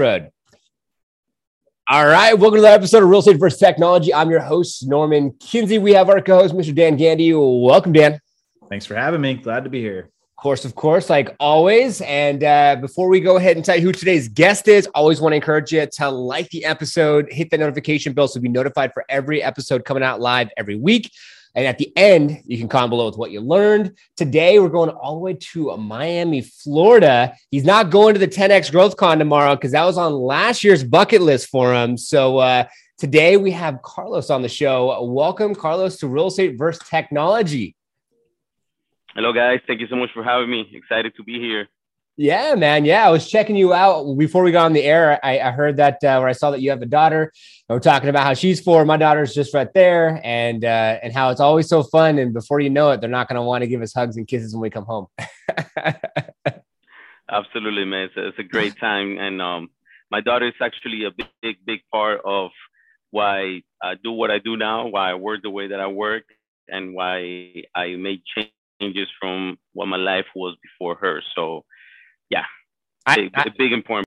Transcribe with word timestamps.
Fred. 0.00 0.32
All 1.86 2.06
right, 2.06 2.32
welcome 2.32 2.56
to 2.56 2.62
the 2.62 2.70
episode 2.70 3.02
of 3.02 3.10
Real 3.10 3.18
Estate 3.18 3.36
versus 3.36 3.60
Technology. 3.60 4.14
I'm 4.14 4.30
your 4.30 4.40
host, 4.40 4.88
Norman 4.88 5.34
Kinsey. 5.40 5.76
We 5.76 5.92
have 5.92 6.08
our 6.08 6.22
co-host, 6.22 6.54
Mr. 6.54 6.74
Dan 6.74 6.96
Gandy. 6.96 7.34
Welcome, 7.34 7.92
Dan. 7.92 8.18
Thanks 8.70 8.86
for 8.86 8.94
having 8.94 9.20
me. 9.20 9.34
Glad 9.34 9.64
to 9.64 9.68
be 9.68 9.82
here. 9.82 10.08
Of 10.38 10.42
course, 10.42 10.64
of 10.64 10.74
course, 10.74 11.10
like 11.10 11.36
always. 11.38 12.00
And 12.00 12.42
uh, 12.42 12.76
before 12.80 13.10
we 13.10 13.20
go 13.20 13.36
ahead 13.36 13.56
and 13.56 13.64
tell 13.64 13.76
you 13.76 13.82
who 13.82 13.92
today's 13.92 14.26
guest 14.26 14.68
is, 14.68 14.86
always 14.94 15.20
want 15.20 15.32
to 15.32 15.36
encourage 15.36 15.70
you 15.70 15.86
to 15.86 16.08
like 16.08 16.48
the 16.48 16.64
episode, 16.64 17.30
hit 17.30 17.50
the 17.50 17.58
notification 17.58 18.14
bell 18.14 18.26
so 18.26 18.40
be 18.40 18.48
notified 18.48 18.94
for 18.94 19.04
every 19.10 19.42
episode 19.42 19.84
coming 19.84 20.02
out 20.02 20.18
live 20.18 20.48
every 20.56 20.76
week. 20.76 21.10
And 21.54 21.66
at 21.66 21.78
the 21.78 21.92
end, 21.96 22.42
you 22.46 22.58
can 22.58 22.68
comment 22.68 22.90
below 22.90 23.06
with 23.06 23.16
what 23.16 23.32
you 23.32 23.40
learned. 23.40 23.96
Today, 24.16 24.58
we're 24.60 24.68
going 24.68 24.90
all 24.90 25.14
the 25.14 25.20
way 25.20 25.34
to 25.34 25.76
Miami, 25.76 26.42
Florida. 26.42 27.34
He's 27.50 27.64
not 27.64 27.90
going 27.90 28.14
to 28.14 28.20
the 28.20 28.28
10X 28.28 28.70
Growth 28.70 28.96
Con 28.96 29.18
tomorrow 29.18 29.56
because 29.56 29.72
that 29.72 29.84
was 29.84 29.98
on 29.98 30.12
last 30.12 30.62
year's 30.62 30.84
bucket 30.84 31.22
list 31.22 31.48
for 31.48 31.74
him. 31.74 31.96
So 31.96 32.38
uh, 32.38 32.64
today, 32.98 33.36
we 33.36 33.50
have 33.50 33.82
Carlos 33.82 34.30
on 34.30 34.42
the 34.42 34.48
show. 34.48 35.02
Welcome, 35.02 35.54
Carlos, 35.54 35.96
to 35.98 36.06
Real 36.06 36.28
Estate 36.28 36.56
versus 36.56 36.86
Technology. 36.88 37.74
Hello, 39.14 39.32
guys. 39.32 39.58
Thank 39.66 39.80
you 39.80 39.88
so 39.88 39.96
much 39.96 40.10
for 40.14 40.22
having 40.22 40.48
me. 40.48 40.70
Excited 40.72 41.16
to 41.16 41.24
be 41.24 41.40
here. 41.40 41.68
Yeah, 42.20 42.54
man. 42.54 42.84
Yeah, 42.84 43.06
I 43.06 43.08
was 43.08 43.30
checking 43.30 43.56
you 43.56 43.72
out 43.72 44.14
before 44.18 44.42
we 44.42 44.52
got 44.52 44.66
on 44.66 44.74
the 44.74 44.82
air. 44.82 45.18
I, 45.24 45.38
I 45.38 45.52
heard 45.52 45.78
that 45.78 45.94
uh, 46.04 46.18
where 46.18 46.28
I 46.28 46.32
saw 46.32 46.50
that 46.50 46.60
you 46.60 46.68
have 46.68 46.82
a 46.82 46.86
daughter. 46.86 47.32
We're 47.66 47.80
talking 47.80 48.10
about 48.10 48.24
how 48.24 48.34
she's 48.34 48.60
four. 48.60 48.84
My 48.84 48.98
daughter's 48.98 49.32
just 49.32 49.54
right 49.54 49.72
there, 49.72 50.20
and 50.22 50.62
uh, 50.62 50.98
and 51.02 51.14
how 51.14 51.30
it's 51.30 51.40
always 51.40 51.66
so 51.66 51.82
fun. 51.82 52.18
And 52.18 52.34
before 52.34 52.60
you 52.60 52.68
know 52.68 52.90
it, 52.90 53.00
they're 53.00 53.08
not 53.08 53.26
going 53.26 53.36
to 53.36 53.42
want 53.42 53.62
to 53.62 53.68
give 53.68 53.80
us 53.80 53.94
hugs 53.94 54.18
and 54.18 54.28
kisses 54.28 54.52
when 54.52 54.60
we 54.60 54.68
come 54.68 54.84
home. 54.84 55.06
Absolutely, 57.30 57.86
man. 57.86 58.08
It's 58.08 58.16
a, 58.18 58.28
it's 58.28 58.38
a 58.38 58.42
great 58.42 58.78
time, 58.78 59.16
and 59.16 59.40
um, 59.40 59.70
my 60.10 60.20
daughter 60.20 60.46
is 60.46 60.52
actually 60.60 61.04
a 61.06 61.10
big, 61.10 61.28
big, 61.40 61.56
big 61.64 61.80
part 61.90 62.20
of 62.22 62.50
why 63.12 63.62
I 63.82 63.94
do 63.94 64.12
what 64.12 64.30
I 64.30 64.40
do 64.40 64.58
now, 64.58 64.88
why 64.88 65.10
I 65.10 65.14
work 65.14 65.40
the 65.42 65.48
way 65.48 65.68
that 65.68 65.80
I 65.80 65.86
work, 65.86 66.24
and 66.68 66.92
why 66.92 67.62
I 67.74 67.96
made 67.96 68.20
changes 68.36 69.08
from 69.18 69.56
what 69.72 69.86
my 69.86 69.96
life 69.96 70.26
was 70.34 70.54
before 70.62 70.96
her. 70.96 71.22
So 71.34 71.64
yeah, 72.30 72.44
big, 73.14 73.30
I, 73.34 73.42
I, 73.42 73.44
big 73.56 73.72
important. 73.72 74.06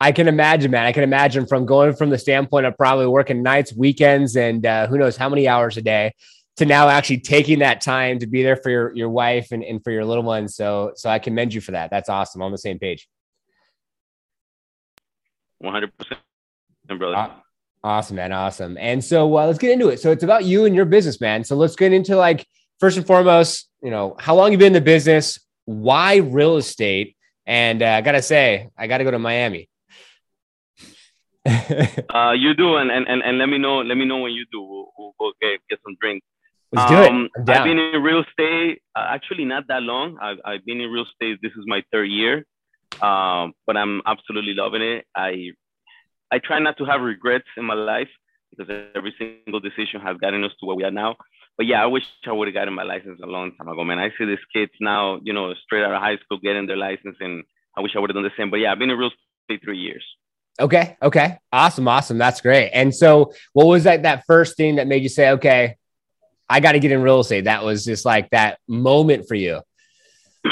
I 0.00 0.12
can 0.12 0.28
imagine, 0.28 0.70
man. 0.70 0.86
I 0.86 0.92
can 0.92 1.02
imagine 1.02 1.46
from 1.46 1.66
going 1.66 1.94
from 1.94 2.10
the 2.10 2.18
standpoint 2.18 2.66
of 2.66 2.76
probably 2.76 3.06
working 3.06 3.42
nights, 3.42 3.74
weekends, 3.74 4.36
and 4.36 4.64
uh, 4.64 4.86
who 4.86 4.96
knows 4.96 5.16
how 5.16 5.28
many 5.28 5.48
hours 5.48 5.76
a 5.76 5.82
day 5.82 6.12
to 6.58 6.66
now 6.66 6.88
actually 6.88 7.20
taking 7.20 7.60
that 7.60 7.80
time 7.80 8.18
to 8.18 8.26
be 8.26 8.42
there 8.42 8.56
for 8.56 8.70
your, 8.70 8.94
your 8.94 9.08
wife 9.08 9.52
and, 9.52 9.64
and 9.64 9.82
for 9.82 9.90
your 9.90 10.04
little 10.04 10.24
ones. 10.24 10.54
So, 10.56 10.92
so 10.96 11.08
I 11.08 11.18
commend 11.18 11.54
you 11.54 11.60
for 11.60 11.72
that. 11.72 11.90
That's 11.90 12.08
awesome. 12.08 12.42
On 12.42 12.52
the 12.52 12.58
same 12.58 12.78
page. 12.78 13.08
100%, 15.62 15.90
brother. 16.98 17.34
Awesome, 17.82 18.16
man. 18.16 18.32
Awesome. 18.32 18.76
And 18.78 19.04
so 19.04 19.36
uh, 19.36 19.46
let's 19.46 19.58
get 19.58 19.70
into 19.70 19.88
it. 19.88 20.00
So 20.00 20.10
it's 20.10 20.24
about 20.24 20.44
you 20.44 20.64
and 20.64 20.74
your 20.74 20.84
business, 20.84 21.20
man. 21.20 21.44
So 21.44 21.56
let's 21.56 21.76
get 21.76 21.92
into 21.92 22.16
like, 22.16 22.44
first 22.80 22.96
and 22.96 23.06
foremost, 23.06 23.68
you 23.82 23.90
know, 23.90 24.16
how 24.18 24.34
long 24.34 24.52
you 24.52 24.58
been 24.58 24.68
in 24.68 24.72
the 24.72 24.80
business? 24.80 25.38
Why 25.64 26.16
real 26.16 26.56
estate? 26.56 27.16
And 27.48 27.82
uh, 27.82 27.86
I 27.86 28.02
gotta 28.02 28.20
say, 28.20 28.68
I 28.76 28.86
gotta 28.86 29.04
go 29.04 29.10
to 29.10 29.18
Miami. 29.18 29.70
uh, 31.48 32.32
you 32.36 32.52
do, 32.52 32.76
and, 32.76 32.90
and 32.90 33.08
and 33.08 33.38
let 33.38 33.46
me 33.46 33.56
know. 33.56 33.78
Let 33.78 33.96
me 33.96 34.04
know 34.04 34.18
when 34.18 34.32
you 34.32 34.44
do. 34.52 34.60
We'll, 34.60 34.92
we'll 34.98 35.14
go 35.18 35.32
get, 35.40 35.58
get 35.70 35.78
some 35.82 35.96
drinks. 35.98 36.26
Let's 36.72 36.90
do 36.90 36.96
um, 36.98 37.30
it. 37.34 37.48
I've 37.48 37.64
been 37.64 37.78
in 37.78 38.02
real 38.02 38.22
estate 38.22 38.82
uh, 38.94 39.06
actually 39.08 39.46
not 39.46 39.66
that 39.68 39.82
long. 39.82 40.18
I've, 40.20 40.36
I've 40.44 40.66
been 40.66 40.78
in 40.82 40.90
real 40.90 41.06
estate. 41.06 41.38
This 41.40 41.52
is 41.52 41.64
my 41.66 41.82
third 41.90 42.10
year, 42.10 42.44
um, 43.00 43.54
but 43.66 43.78
I'm 43.78 44.02
absolutely 44.04 44.52
loving 44.52 44.82
it. 44.82 45.06
I 45.16 45.52
I 46.30 46.40
try 46.40 46.58
not 46.58 46.76
to 46.76 46.84
have 46.84 47.00
regrets 47.00 47.48
in 47.56 47.64
my 47.64 47.72
life 47.72 48.10
because 48.50 48.90
every 48.94 49.14
single 49.16 49.60
decision 49.60 50.02
has 50.02 50.18
gotten 50.18 50.44
us 50.44 50.52
to 50.60 50.66
where 50.66 50.76
we 50.76 50.84
are 50.84 50.90
now. 50.90 51.16
But 51.58 51.66
yeah, 51.66 51.82
I 51.82 51.86
wish 51.86 52.04
I 52.24 52.32
would 52.32 52.46
have 52.46 52.54
gotten 52.54 52.72
my 52.72 52.84
license 52.84 53.20
a 53.20 53.26
long 53.26 53.50
time 53.56 53.66
ago, 53.66 53.82
man. 53.82 53.98
I 53.98 54.10
see 54.16 54.24
these 54.24 54.38
kids 54.54 54.70
now, 54.80 55.18
you 55.24 55.32
know, 55.32 55.52
straight 55.64 55.82
out 55.82 55.92
of 55.92 56.00
high 56.00 56.16
school 56.18 56.38
getting 56.38 56.68
their 56.68 56.76
license, 56.76 57.16
and 57.20 57.42
I 57.76 57.80
wish 57.80 57.92
I 57.96 57.98
would 57.98 58.10
have 58.10 58.14
done 58.14 58.22
the 58.22 58.30
same. 58.38 58.48
But 58.48 58.60
yeah, 58.60 58.70
I've 58.70 58.78
been 58.78 58.90
in 58.90 58.96
real 58.96 59.10
estate 59.10 59.60
three 59.64 59.78
years. 59.78 60.04
Okay. 60.60 60.96
Okay. 61.02 61.36
Awesome. 61.52 61.88
Awesome. 61.88 62.16
That's 62.16 62.40
great. 62.40 62.70
And 62.70 62.94
so, 62.94 63.32
what 63.54 63.66
was 63.66 63.84
that 63.84 64.04
that 64.04 64.22
first 64.26 64.56
thing 64.56 64.76
that 64.76 64.86
made 64.86 65.02
you 65.02 65.08
say, 65.08 65.30
"Okay, 65.30 65.76
I 66.48 66.60
got 66.60 66.72
to 66.72 66.78
get 66.78 66.92
in 66.92 67.02
real 67.02 67.20
estate"? 67.20 67.44
That 67.44 67.64
was 67.64 67.84
just 67.84 68.04
like 68.04 68.30
that 68.30 68.60
moment 68.68 69.26
for 69.26 69.34
you. 69.34 69.60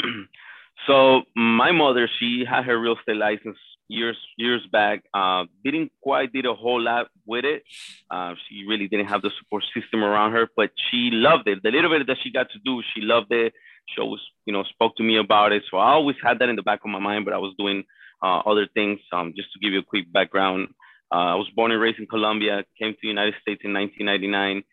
so 0.87 1.21
my 1.37 1.71
mother, 1.71 2.09
she 2.19 2.43
had 2.47 2.65
her 2.65 2.77
real 2.77 2.97
estate 2.97 3.15
license 3.15 3.57
years 3.87 4.17
years 4.37 4.61
back. 4.71 5.03
Uh, 5.13 5.45
didn't 5.63 5.91
quite 6.01 6.33
did 6.33 6.45
a 6.45 6.53
whole 6.53 6.81
lot 6.81 7.07
with 7.25 7.45
it. 7.45 7.63
Uh, 8.09 8.33
she 8.47 8.65
really 8.67 8.87
didn't 8.87 9.07
have 9.07 9.21
the 9.21 9.31
support 9.39 9.63
system 9.73 10.03
around 10.03 10.33
her, 10.33 10.47
but 10.55 10.71
she 10.89 11.09
loved 11.11 11.47
it. 11.47 11.63
The 11.63 11.71
little 11.71 11.89
bit 11.89 12.07
that 12.07 12.17
she 12.23 12.31
got 12.31 12.49
to 12.51 12.59
do, 12.59 12.81
she 12.93 13.01
loved 13.01 13.31
it. 13.31 13.53
She 13.89 14.01
always, 14.01 14.21
you 14.45 14.53
know, 14.53 14.63
spoke 14.63 14.95
to 14.97 15.03
me 15.03 15.17
about 15.17 15.53
it. 15.53 15.63
So 15.71 15.77
I 15.77 15.93
always 15.93 16.17
had 16.21 16.39
that 16.39 16.49
in 16.49 16.55
the 16.55 16.63
back 16.63 16.81
of 16.83 16.89
my 16.89 16.99
mind, 16.99 17.25
but 17.25 17.33
I 17.33 17.37
was 17.37 17.53
doing 17.57 17.83
uh, 18.21 18.39
other 18.39 18.67
things. 18.73 18.99
Um, 19.11 19.33
just 19.35 19.51
to 19.53 19.59
give 19.59 19.73
you 19.73 19.79
a 19.79 19.83
quick 19.83 20.11
background, 20.11 20.69
uh, 21.11 21.33
I 21.33 21.35
was 21.35 21.49
born 21.55 21.71
and 21.71 21.81
raised 21.81 21.99
in 21.99 22.07
Colombia. 22.07 22.65
Came 22.79 22.93
to 22.93 22.99
the 23.01 23.07
United 23.07 23.35
States 23.41 23.61
in 23.63 23.73
1999, 23.73 24.63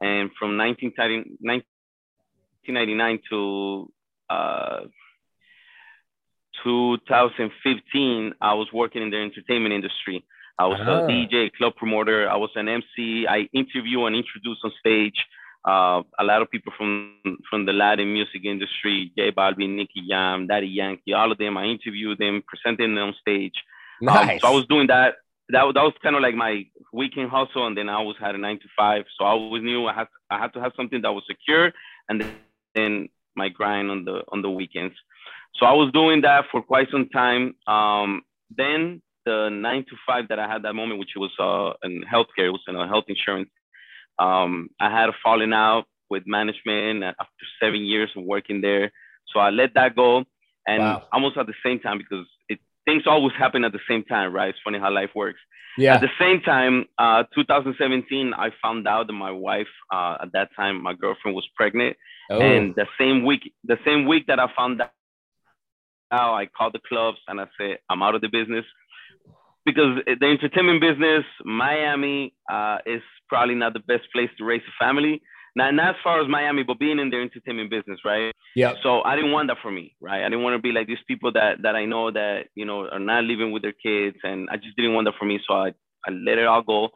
and 0.00 0.30
from 0.38 0.56
1999 0.56 3.20
to 3.30 3.92
uh, 4.30 4.80
2015, 6.64 8.32
I 8.40 8.54
was 8.54 8.68
working 8.72 9.02
in 9.02 9.10
the 9.10 9.18
entertainment 9.18 9.74
industry. 9.74 10.24
I 10.58 10.66
was 10.66 10.80
a 10.80 11.04
ah. 11.04 11.08
DJ, 11.08 11.52
club 11.52 11.74
promoter. 11.76 12.28
I 12.28 12.36
was 12.36 12.50
an 12.54 12.68
MC. 12.68 13.26
I 13.28 13.48
interview 13.52 14.04
and 14.06 14.16
introduce 14.16 14.58
on 14.64 14.72
stage 14.78 15.16
uh, 15.64 16.02
a 16.18 16.24
lot 16.24 16.42
of 16.42 16.50
people 16.50 16.72
from 16.76 17.16
from 17.48 17.64
the 17.64 17.72
Latin 17.72 18.12
music 18.12 18.44
industry, 18.44 19.12
J 19.16 19.32
Balvin, 19.32 19.76
Nicky 19.76 20.04
Jam, 20.08 20.46
Daddy 20.46 20.66
Yankee, 20.66 21.14
all 21.14 21.32
of 21.32 21.38
them. 21.38 21.56
I 21.56 21.64
interviewed 21.64 22.18
them, 22.18 22.42
presenting 22.46 22.94
them 22.94 23.08
on 23.08 23.14
stage. 23.20 23.54
Nice. 24.00 24.30
Um, 24.30 24.38
so 24.40 24.48
I 24.48 24.50
was 24.50 24.66
doing 24.66 24.88
that. 24.88 25.14
That, 25.50 25.64
that 25.74 25.82
was 25.82 25.92
kind 26.02 26.16
of 26.16 26.22
like 26.22 26.34
my 26.34 26.66
weekend 26.92 27.30
hustle, 27.30 27.66
and 27.66 27.76
then 27.76 27.88
I 27.88 27.94
always 27.94 28.16
had 28.18 28.34
a 28.34 28.38
nine 28.38 28.58
to 28.60 28.68
five. 28.76 29.04
So 29.18 29.24
I 29.24 29.30
always 29.30 29.62
knew 29.62 29.86
I 29.86 29.94
had 29.94 30.08
I 30.30 30.38
had 30.38 30.52
to 30.54 30.60
have 30.60 30.72
something 30.76 31.00
that 31.02 31.12
was 31.12 31.24
secure, 31.26 31.72
and 32.08 32.24
then 32.74 33.08
my 33.34 33.48
grind 33.48 33.90
on 33.90 34.04
the 34.04 34.22
on 34.28 34.42
the 34.42 34.50
weekends. 34.50 34.94
So 35.56 35.66
I 35.66 35.72
was 35.72 35.92
doing 35.92 36.22
that 36.22 36.46
for 36.50 36.62
quite 36.62 36.88
some 36.90 37.08
time. 37.08 37.54
Um, 37.66 38.22
then 38.56 39.02
the 39.24 39.48
nine 39.50 39.84
to 39.88 39.96
five 40.06 40.28
that 40.28 40.38
I 40.38 40.48
had 40.48 40.62
that 40.62 40.74
moment, 40.74 40.98
which 40.98 41.12
was 41.16 41.30
uh, 41.38 41.72
in 41.86 42.02
healthcare, 42.02 42.48
it 42.48 42.50
was 42.50 42.62
in 42.68 42.76
a 42.76 42.86
health 42.86 43.04
insurance. 43.08 43.50
Um, 44.18 44.68
I 44.80 44.90
had 44.90 45.08
a 45.08 45.12
falling 45.22 45.52
out 45.52 45.84
with 46.10 46.24
management 46.26 47.02
after 47.02 47.44
seven 47.60 47.80
years 47.84 48.10
of 48.16 48.24
working 48.24 48.60
there. 48.60 48.92
So 49.32 49.40
I 49.40 49.50
let 49.50 49.74
that 49.74 49.96
go. 49.96 50.24
And 50.66 50.82
wow. 50.82 51.02
almost 51.12 51.36
at 51.36 51.46
the 51.46 51.54
same 51.64 51.80
time, 51.80 51.98
because 51.98 52.26
it, 52.48 52.58
things 52.84 53.04
always 53.06 53.34
happen 53.36 53.64
at 53.64 53.72
the 53.72 53.80
same 53.88 54.04
time, 54.04 54.32
right? 54.32 54.50
It's 54.50 54.58
funny 54.64 54.78
how 54.78 54.92
life 54.92 55.10
works. 55.14 55.40
Yeah. 55.76 55.94
At 55.94 56.02
the 56.02 56.10
same 56.20 56.40
time, 56.40 56.86
uh, 56.98 57.24
2017, 57.34 58.32
I 58.34 58.50
found 58.62 58.86
out 58.86 59.08
that 59.08 59.12
my 59.12 59.32
wife, 59.32 59.66
uh, 59.92 60.18
at 60.22 60.32
that 60.32 60.50
time, 60.54 60.82
my 60.82 60.94
girlfriend 60.94 61.34
was 61.34 61.46
pregnant. 61.56 61.96
Oh. 62.30 62.40
And 62.40 62.74
the 62.76 62.86
same 62.98 63.24
week, 63.24 63.52
the 63.64 63.78
same 63.84 64.06
week 64.06 64.26
that 64.28 64.38
I 64.38 64.46
found 64.56 64.80
out 64.80 64.92
now 66.14 66.34
I 66.34 66.46
call 66.46 66.70
the 66.70 66.84
clubs 66.88 67.18
and 67.28 67.40
I 67.40 67.46
say, 67.58 67.78
I'm 67.90 68.02
out 68.02 68.14
of 68.14 68.20
the 68.20 68.28
business 68.28 68.66
because 69.64 69.92
the 70.06 70.26
entertainment 70.26 70.80
business, 70.80 71.24
Miami, 71.44 72.34
uh, 72.52 72.78
is 72.86 73.02
probably 73.28 73.54
not 73.54 73.72
the 73.72 73.80
best 73.80 74.04
place 74.12 74.30
to 74.38 74.44
raise 74.44 74.62
a 74.72 74.84
family. 74.84 75.22
Now, 75.56 75.70
not 75.70 75.90
as 75.90 76.00
far 76.02 76.20
as 76.20 76.28
Miami, 76.28 76.64
but 76.64 76.78
being 76.80 76.98
in 76.98 77.10
the 77.10 77.16
entertainment 77.16 77.70
business, 77.70 78.00
right? 78.04 78.32
Yeah. 78.56 78.74
So 78.82 79.02
I 79.02 79.14
didn't 79.16 79.32
want 79.32 79.48
that 79.48 79.58
for 79.62 79.70
me, 79.70 79.94
right? 80.00 80.22
I 80.24 80.28
didn't 80.28 80.42
want 80.42 80.54
to 80.56 80.62
be 80.62 80.72
like 80.72 80.88
these 80.88 81.06
people 81.06 81.30
that 81.32 81.62
that 81.62 81.76
I 81.76 81.84
know 81.84 82.10
that 82.10 82.46
you 82.56 82.66
know 82.68 82.78
are 82.88 82.98
not 82.98 83.24
living 83.24 83.52
with 83.52 83.62
their 83.62 83.78
kids, 83.86 84.16
and 84.24 84.48
I 84.50 84.56
just 84.56 84.76
didn't 84.76 84.94
want 84.94 85.06
that 85.06 85.14
for 85.18 85.26
me. 85.26 85.38
So 85.46 85.54
I, 85.54 85.68
I 86.06 86.10
let 86.10 86.38
it 86.38 86.46
all 86.46 86.62
go. 86.62 86.88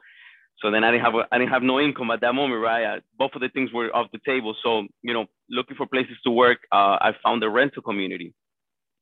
So 0.61 0.73
then 0.73 0.83
I 0.83 0.91
didn't 0.91 1.05
have 1.05 1.15
a, 1.15 1.23
I 1.31 1.39
didn't 1.39 1.53
have 1.53 1.63
no 1.63 1.79
income 1.79 2.11
at 2.11 2.21
that 2.23 2.35
moment, 2.35 2.61
right? 2.61 2.85
I, 2.85 2.95
both 3.17 3.31
of 3.37 3.43
the 3.43 3.49
things 3.49 3.71
were 3.73 3.95
off 3.95 4.11
the 4.13 4.25
table. 4.27 4.57
So 4.65 4.71
you 5.03 5.15
know, 5.15 5.27
looking 5.49 5.77
for 5.77 5.87
places 5.87 6.19
to 6.25 6.31
work, 6.31 6.59
uh, 6.73 6.99
I 7.07 7.11
found 7.23 7.41
the 7.41 7.51
rental 7.61 7.83
community 7.83 8.35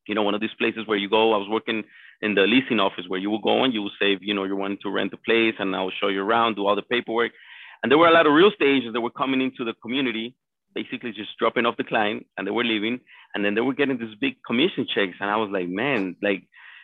you 0.07 0.15
know, 0.15 0.23
one 0.23 0.35
of 0.35 0.41
these 0.41 0.53
places 0.57 0.87
where 0.87 0.97
you 0.97 1.09
go. 1.09 1.33
I 1.33 1.37
was 1.37 1.49
working 1.49 1.83
in 2.21 2.35
the 2.35 2.41
leasing 2.41 2.79
office 2.79 3.05
where 3.07 3.19
you 3.19 3.29
will 3.29 3.41
go 3.41 3.63
and 3.63 3.73
you 3.73 3.81
will 3.81 3.91
say, 3.99 4.17
you 4.21 4.33
know, 4.33 4.43
you're 4.43 4.55
wanting 4.55 4.79
to 4.83 4.89
rent 4.89 5.13
a 5.13 5.17
place 5.17 5.55
and 5.59 5.75
I 5.75 5.81
will 5.81 5.91
show 5.99 6.07
you 6.07 6.21
around, 6.21 6.55
do 6.55 6.65
all 6.65 6.75
the 6.75 6.81
paperwork. 6.81 7.31
And 7.83 7.91
there 7.91 7.97
were 7.97 8.07
a 8.07 8.13
lot 8.13 8.25
of 8.25 8.33
real 8.33 8.49
estate 8.49 8.77
agents 8.77 8.93
that 8.93 9.01
were 9.01 9.11
coming 9.11 9.41
into 9.41 9.63
the 9.63 9.73
community, 9.73 10.35
basically 10.73 11.11
just 11.11 11.37
dropping 11.37 11.65
off 11.65 11.77
the 11.77 11.83
client 11.83 12.25
and 12.37 12.47
they 12.47 12.51
were 12.51 12.63
leaving. 12.63 12.99
And 13.35 13.45
then 13.45 13.53
they 13.53 13.61
were 13.61 13.73
getting 13.73 13.97
these 13.97 14.15
big 14.19 14.37
commission 14.45 14.87
checks. 14.87 15.17
And 15.19 15.29
I 15.29 15.37
was 15.37 15.49
like, 15.51 15.67
man, 15.67 16.15
like 16.23 16.43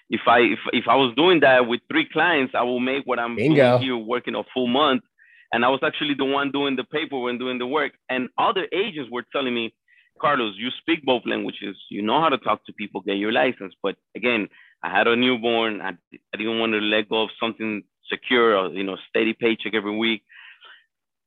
if 0.09 0.21
I 0.27 0.39
if, 0.39 0.59
if 0.73 0.85
I 0.87 0.95
was 0.95 1.15
doing 1.15 1.39
that 1.39 1.67
with 1.67 1.81
three 1.89 2.07
clients, 2.07 2.53
I 2.55 2.63
will 2.63 2.79
make 2.79 3.05
what 3.05 3.19
I'm 3.19 3.35
Bingo. 3.35 3.77
doing 3.77 3.81
here 3.81 3.97
working 3.97 4.35
a 4.35 4.43
full 4.53 4.67
month. 4.67 5.03
And 5.51 5.63
I 5.63 5.69
was 5.69 5.81
actually 5.83 6.15
the 6.15 6.25
one 6.25 6.51
doing 6.51 6.75
the 6.75 6.83
paperwork 6.83 7.29
and 7.29 7.39
doing 7.39 7.59
the 7.59 7.67
work. 7.67 7.93
And 8.09 8.29
other 8.37 8.67
agents 8.73 9.09
were 9.11 9.23
telling 9.31 9.53
me, 9.53 9.73
Carlos, 10.19 10.55
you 10.57 10.69
speak 10.79 11.03
both 11.03 11.23
languages. 11.25 11.75
You 11.89 12.01
know 12.01 12.21
how 12.21 12.29
to 12.29 12.37
talk 12.37 12.65
to 12.65 12.73
people, 12.73 13.01
get 13.01 13.17
your 13.17 13.31
license. 13.31 13.73
But 13.81 13.95
again, 14.15 14.47
I 14.83 14.89
had 14.89 15.07
a 15.07 15.15
newborn. 15.15 15.81
I, 15.81 15.89
I 16.33 16.37
didn't 16.37 16.59
want 16.59 16.73
to 16.73 16.79
let 16.79 17.09
go 17.09 17.23
of 17.23 17.29
something 17.39 17.83
secure 18.09 18.57
or, 18.57 18.69
you 18.69 18.83
know, 18.83 18.97
steady 19.09 19.33
paycheck 19.33 19.73
every 19.73 19.95
week. 19.95 20.23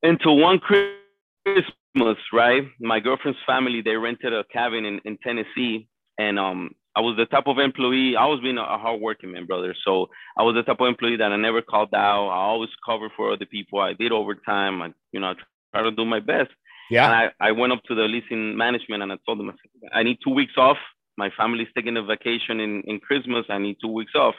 Until 0.03 0.37
one 0.37 0.59
Christmas, 0.59 2.17
right? 2.31 2.63
My 2.79 2.99
girlfriend's 2.99 3.39
family, 3.45 3.81
they 3.81 3.95
rented 3.95 4.33
a 4.33 4.43
cabin 4.45 4.85
in, 4.85 4.99
in 5.05 5.17
Tennessee. 5.17 5.87
And 6.19 6.39
um, 6.39 6.71
I 6.95 7.01
was 7.01 7.15
the 7.17 7.25
type 7.25 7.45
of 7.47 7.59
employee, 7.59 8.15
I 8.15 8.25
was 8.25 8.39
being 8.41 8.57
a, 8.57 8.63
a 8.63 8.77
hardworking 8.77 9.31
man, 9.31 9.45
brother. 9.45 9.75
So 9.85 10.09
I 10.37 10.43
was 10.43 10.55
the 10.55 10.63
type 10.63 10.81
of 10.81 10.87
employee 10.87 11.17
that 11.17 11.31
I 11.31 11.35
never 11.35 11.61
called 11.61 11.93
out. 11.93 12.29
I 12.29 12.37
always 12.37 12.69
covered 12.83 13.11
for 13.15 13.31
other 13.31 13.45
people. 13.45 13.79
I 13.79 13.93
did 13.93 14.11
overtime. 14.11 14.81
I, 14.81 14.93
you 15.11 15.19
know, 15.19 15.27
I 15.27 15.33
try 15.73 15.83
to 15.83 15.91
do 15.91 16.05
my 16.05 16.19
best. 16.19 16.49
Yeah. 16.89 17.05
And 17.05 17.31
I, 17.39 17.49
I 17.49 17.51
went 17.51 17.73
up 17.73 17.83
to 17.87 17.95
the 17.95 18.03
leasing 18.03 18.57
management 18.57 19.03
and 19.03 19.11
I 19.11 19.17
told 19.25 19.39
them, 19.39 19.51
I 19.93 20.03
need 20.03 20.17
two 20.23 20.33
weeks 20.33 20.53
off. 20.57 20.77
My 21.17 21.29
family's 21.35 21.67
taking 21.75 21.97
a 21.97 22.03
vacation 22.03 22.59
in, 22.59 22.83
in 22.85 22.99
Christmas. 22.99 23.45
I 23.49 23.57
need 23.57 23.77
two 23.81 23.91
weeks 23.91 24.13
off. 24.15 24.35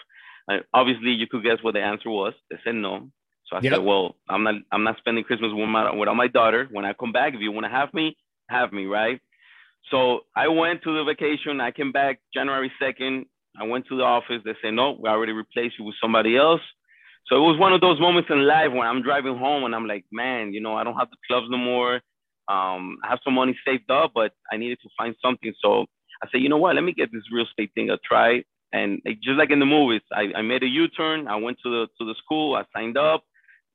And 0.47 0.63
obviously, 0.73 1.11
you 1.11 1.27
could 1.27 1.43
guess 1.43 1.59
what 1.63 1.75
the 1.75 1.81
answer 1.81 2.09
was. 2.09 2.33
They 2.51 2.57
said 2.65 2.77
no. 2.77 3.11
So 3.47 3.57
I 3.57 3.61
yep. 3.63 3.75
said, 3.75 3.83
well, 3.85 4.17
I'm 4.29 4.43
not, 4.45 4.55
I'm 4.73 4.85
not 4.85 4.99
spending 4.99 5.25
Christmas 5.25 5.51
with 5.53 5.69
my, 5.69 5.95
without 5.95 6.17
my 6.17 6.29
daughter. 6.29 6.69
When 6.71 6.85
I 6.85 6.93
come 6.93 7.13
back, 7.13 7.35
if 7.35 7.41
you 7.41 7.53
want 7.53 7.65
to 7.65 7.71
have 7.71 7.93
me, 7.95 8.17
have 8.49 8.73
me, 8.73 8.87
right? 8.87 9.21
So 9.91 10.21
I 10.37 10.49
went 10.49 10.83
to 10.83 10.97
the 10.97 11.05
vacation. 11.05 11.61
I 11.61 11.71
came 11.71 11.93
back 11.93 12.21
January 12.33 12.71
2nd. 12.81 13.25
I 13.61 13.65
went 13.65 13.87
to 13.89 13.97
the 13.97 14.05
office. 14.05 14.43
They 14.45 14.55
said, 14.63 14.75
no, 14.75 14.99
we 15.01 15.09
already 15.09 15.33
replaced 15.33 15.79
you 15.79 15.85
with 15.85 15.97
somebody 16.01 16.37
else. 16.37 16.61
So 17.27 17.37
it 17.37 17.41
was 17.41 17.59
one 17.59 17.73
of 17.73 17.81
those 17.81 18.01
moments 18.01 18.31
in 18.31 18.47
life 18.47 18.73
when 18.73 18.87
I'm 18.87 19.03
driving 19.03 19.37
home 19.37 19.65
and 19.65 19.75
I'm 19.75 19.87
like, 19.87 20.05
man, 20.11 20.53
you 20.53 20.61
know, 20.61 20.77
I 20.77 20.85
don't 20.85 20.97
have 20.97 21.11
the 21.11 21.17
clubs 21.27 21.47
no 21.51 21.59
more. 21.59 22.01
Um, 22.49 22.99
I 23.05 23.09
have 23.09 23.21
some 23.25 23.35
money 23.35 23.57
saved 23.67 23.91
up, 23.91 24.13
but 24.15 24.33
I 24.53 24.57
needed 24.57 24.79
to 24.83 24.89
find 24.97 25.15
something. 25.23 25.53
So 25.63 25.87
I 26.23 26.29
said, 26.31 26.41
you 26.41 26.49
know 26.49 26.57
what? 26.57 26.75
Let 26.75 26.85
me 26.85 26.93
get 26.93 27.13
this 27.13 27.23
real 27.33 27.47
estate 27.47 27.71
thing 27.75 27.91
a 27.91 27.99
try. 27.99 28.43
And 28.73 29.01
it, 29.05 29.21
just 29.23 29.39
like 29.39 29.51
in 29.51 29.61
the 29.61 29.67
movies, 29.67 30.03
I, 30.13 30.29
I 30.37 30.43
made 30.43 30.63
a 30.63 30.67
U-turn. 30.67 31.29
I 31.29 31.37
went 31.37 31.59
to 31.63 31.71
the 31.71 31.87
to 31.99 32.05
the 32.07 32.15
school. 32.23 32.55
I 32.55 32.65
signed 32.75 32.99
up. 32.99 33.23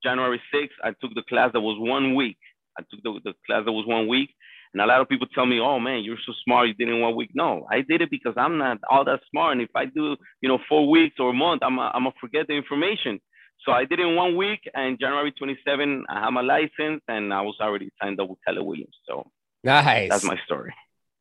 January 0.03 0.41
6th, 0.53 0.67
I 0.83 0.89
took 1.01 1.15
the 1.15 1.23
class 1.29 1.51
that 1.53 1.61
was 1.61 1.77
one 1.79 2.13
week. 2.13 2.37
I 2.77 2.81
took 2.91 3.01
the, 3.03 3.19
the 3.23 3.33
class 3.47 3.63
that 3.65 3.71
was 3.71 3.87
one 3.87 4.07
week. 4.07 4.29
And 4.73 4.81
a 4.81 4.85
lot 4.85 5.01
of 5.01 5.07
people 5.07 5.27
tell 5.33 5.45
me, 5.45 5.59
oh 5.59 5.79
man, 5.79 6.03
you're 6.03 6.17
so 6.25 6.33
smart, 6.43 6.67
you 6.67 6.73
did 6.73 6.89
it 6.89 6.93
in 6.93 7.01
one 7.01 7.15
week. 7.15 7.29
No, 7.33 7.65
I 7.71 7.81
did 7.81 8.01
it 8.01 8.09
because 8.09 8.33
I'm 8.37 8.57
not 8.57 8.79
all 8.89 9.05
that 9.05 9.21
smart. 9.29 9.53
And 9.53 9.61
if 9.61 9.69
I 9.75 9.85
do, 9.85 10.17
you 10.41 10.49
know, 10.49 10.59
four 10.67 10.89
weeks 10.89 11.15
or 11.19 11.29
a 11.29 11.33
month, 11.33 11.61
I'm 11.63 11.77
going 11.77 11.91
to 11.93 12.11
forget 12.19 12.47
the 12.47 12.53
information. 12.53 13.19
So 13.65 13.71
I 13.71 13.85
did 13.85 13.99
it 13.99 14.07
in 14.07 14.15
one 14.15 14.35
week, 14.35 14.69
and 14.73 14.99
January 14.99 15.31
27, 15.31 16.05
I 16.09 16.19
had 16.19 16.29
my 16.31 16.41
license, 16.41 17.01
and 17.07 17.33
I 17.33 17.41
was 17.41 17.55
already 17.61 17.89
signed 18.01 18.19
up 18.19 18.29
with 18.29 18.39
Keller 18.45 18.63
Williams. 18.63 18.95
So 19.07 19.29
nice. 19.63 20.09
That's 20.09 20.25
my 20.25 20.37
story. 20.45 20.73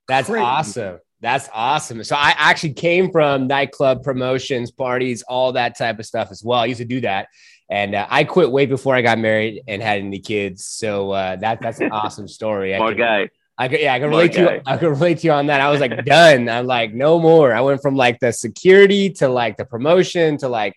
That's 0.09 0.29
Great. 0.29 0.43
awesome. 0.43 0.99
That's 1.21 1.49
awesome. 1.55 2.03
So 2.03 2.17
I 2.17 2.35
actually 2.37 2.73
came 2.73 3.13
from 3.13 3.47
nightclub 3.47 4.03
promotions, 4.03 4.73
parties, 4.73 5.23
all 5.23 5.53
that 5.53 5.79
type 5.79 6.01
of 6.01 6.07
stuff 6.07 6.29
as 6.33 6.43
well. 6.43 6.59
I 6.59 6.65
used 6.67 6.81
to 6.81 6.85
do 6.85 7.01
that, 7.03 7.29
and 7.71 7.95
uh, 7.95 8.07
I 8.11 8.25
quit 8.25 8.51
way 8.51 8.67
before 8.67 8.97
I 8.97 9.03
got 9.03 9.19
married 9.21 9.63
and 9.69 9.81
had 9.81 10.01
any 10.01 10.19
kids. 10.19 10.65
So 10.65 11.13
uh, 11.13 11.37
that 11.37 11.61
that's 11.61 11.81
an 11.81 11.93
awesome 11.93 12.27
story. 12.27 12.77
More 12.77 12.93
guy. 12.93 13.29
I 13.57 13.69
could, 13.69 13.81
yeah, 13.81 13.95
I 13.95 14.01
can 14.01 14.09
relate 14.09 14.33
to 14.33 14.41
you. 14.41 14.61
I 14.67 14.77
can 14.77 14.89
relate 14.89 15.19
to 15.19 15.27
you 15.29 15.33
on 15.33 15.47
that. 15.47 15.61
I 15.61 15.71
was 15.71 15.81
like 15.81 16.05
done. 16.05 16.49
I'm 16.49 16.67
like 16.67 16.93
no 16.93 17.21
more. 17.21 17.55
I 17.55 17.61
went 17.61 17.81
from 17.83 17.95
like 17.95 18.19
the 18.19 18.33
security 18.33 19.11
to 19.11 19.29
like 19.29 19.57
the 19.57 19.65
promotion 19.65 20.39
to 20.39 20.49
like 20.49 20.75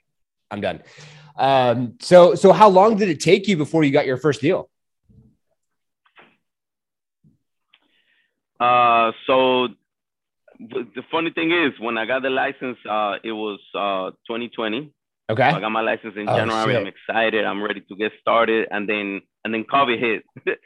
I'm 0.52 0.62
done. 0.62 0.82
Um, 1.38 1.96
so, 2.00 2.36
so 2.36 2.54
how 2.54 2.70
long 2.70 2.98
did 2.98 3.10
it 3.10 3.20
take 3.20 3.48
you 3.48 3.58
before 3.58 3.84
you 3.84 3.92
got 3.92 4.06
your 4.06 4.18
first 4.18 4.42
deal? 4.42 4.70
Uh, 8.60 9.12
so 9.28 9.68
the 10.60 11.04
funny 11.12 11.32
thing 11.32 11.52
is, 11.52 11.74
when 11.80 11.98
I 11.98 12.06
got 12.06 12.22
the 12.22 12.30
license, 12.30 12.78
uh, 12.90 13.16
it 13.24 13.34
was 13.34 13.60
uh 13.74 14.12
2020. 14.28 14.92
Okay. 15.30 15.50
So 15.50 15.58
I 15.58 15.60
got 15.60 15.70
my 15.70 15.82
license 15.82 16.14
in 16.16 16.30
oh, 16.30 16.38
January. 16.38 16.74
Shit. 16.74 16.82
I'm 16.82 16.88
excited. 16.88 17.46
I'm 17.46 17.62
ready 17.62 17.82
to 17.82 17.96
get 17.96 18.12
started, 18.22 18.68
and 18.72 18.88
then 18.88 19.22
and 19.44 19.54
then 19.54 19.66
COVID 19.66 20.00
hit. 20.00 20.24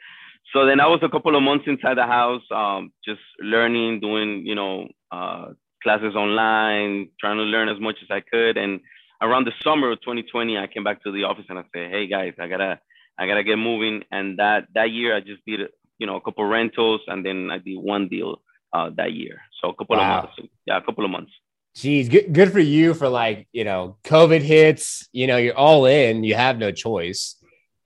so 0.52 0.66
then 0.66 0.80
I 0.80 0.86
was 0.86 1.00
a 1.02 1.08
couple 1.08 1.34
of 1.34 1.42
months 1.42 1.64
inside 1.66 1.96
the 1.96 2.06
house, 2.06 2.42
um, 2.50 2.92
just 3.04 3.20
learning, 3.40 4.00
doing 4.00 4.46
you 4.46 4.54
know 4.54 4.88
uh, 5.10 5.46
classes 5.82 6.14
online, 6.14 7.08
trying 7.18 7.38
to 7.38 7.44
learn 7.44 7.68
as 7.68 7.80
much 7.80 7.96
as 8.02 8.08
I 8.10 8.20
could, 8.20 8.56
and 8.56 8.80
around 9.20 9.46
the 9.46 9.52
summer 9.62 9.92
of 9.92 10.00
2020, 10.00 10.58
I 10.58 10.66
came 10.66 10.84
back 10.84 11.02
to 11.04 11.12
the 11.12 11.24
office 11.24 11.44
and 11.48 11.58
I 11.58 11.64
said, 11.74 11.90
"Hey 11.90 12.06
guys, 12.06 12.34
I 12.38 12.48
gotta, 12.48 12.80
I 13.18 13.26
gotta 13.26 13.44
get 13.44 13.56
moving." 13.56 14.04
And 14.10 14.38
that 14.38 14.68
that 14.74 14.90
year, 14.90 15.16
I 15.16 15.20
just 15.20 15.44
did, 15.46 15.60
you 15.98 16.06
know, 16.06 16.16
a 16.16 16.20
couple 16.20 16.44
rentals, 16.44 17.00
and 17.06 17.24
then 17.24 17.50
I 17.50 17.58
did 17.58 17.76
one 17.78 18.08
deal 18.08 18.40
uh, 18.72 18.90
that 18.96 19.12
year. 19.12 19.40
So 19.60 19.70
a 19.70 19.74
couple 19.74 19.96
wow. 19.96 20.18
of 20.18 20.24
months, 20.24 20.52
yeah, 20.66 20.76
a 20.78 20.82
couple 20.82 21.04
of 21.04 21.10
months. 21.10 21.32
Geez, 21.74 22.08
good, 22.08 22.32
good 22.32 22.52
for 22.52 22.60
you 22.60 22.94
for 22.94 23.08
like, 23.08 23.46
you 23.52 23.62
know, 23.62 23.96
COVID 24.04 24.40
hits, 24.40 25.08
you 25.12 25.28
know, 25.28 25.36
you're 25.36 25.56
all 25.56 25.86
in, 25.86 26.24
you 26.24 26.34
have 26.34 26.58
no 26.58 26.72
choice. 26.72 27.36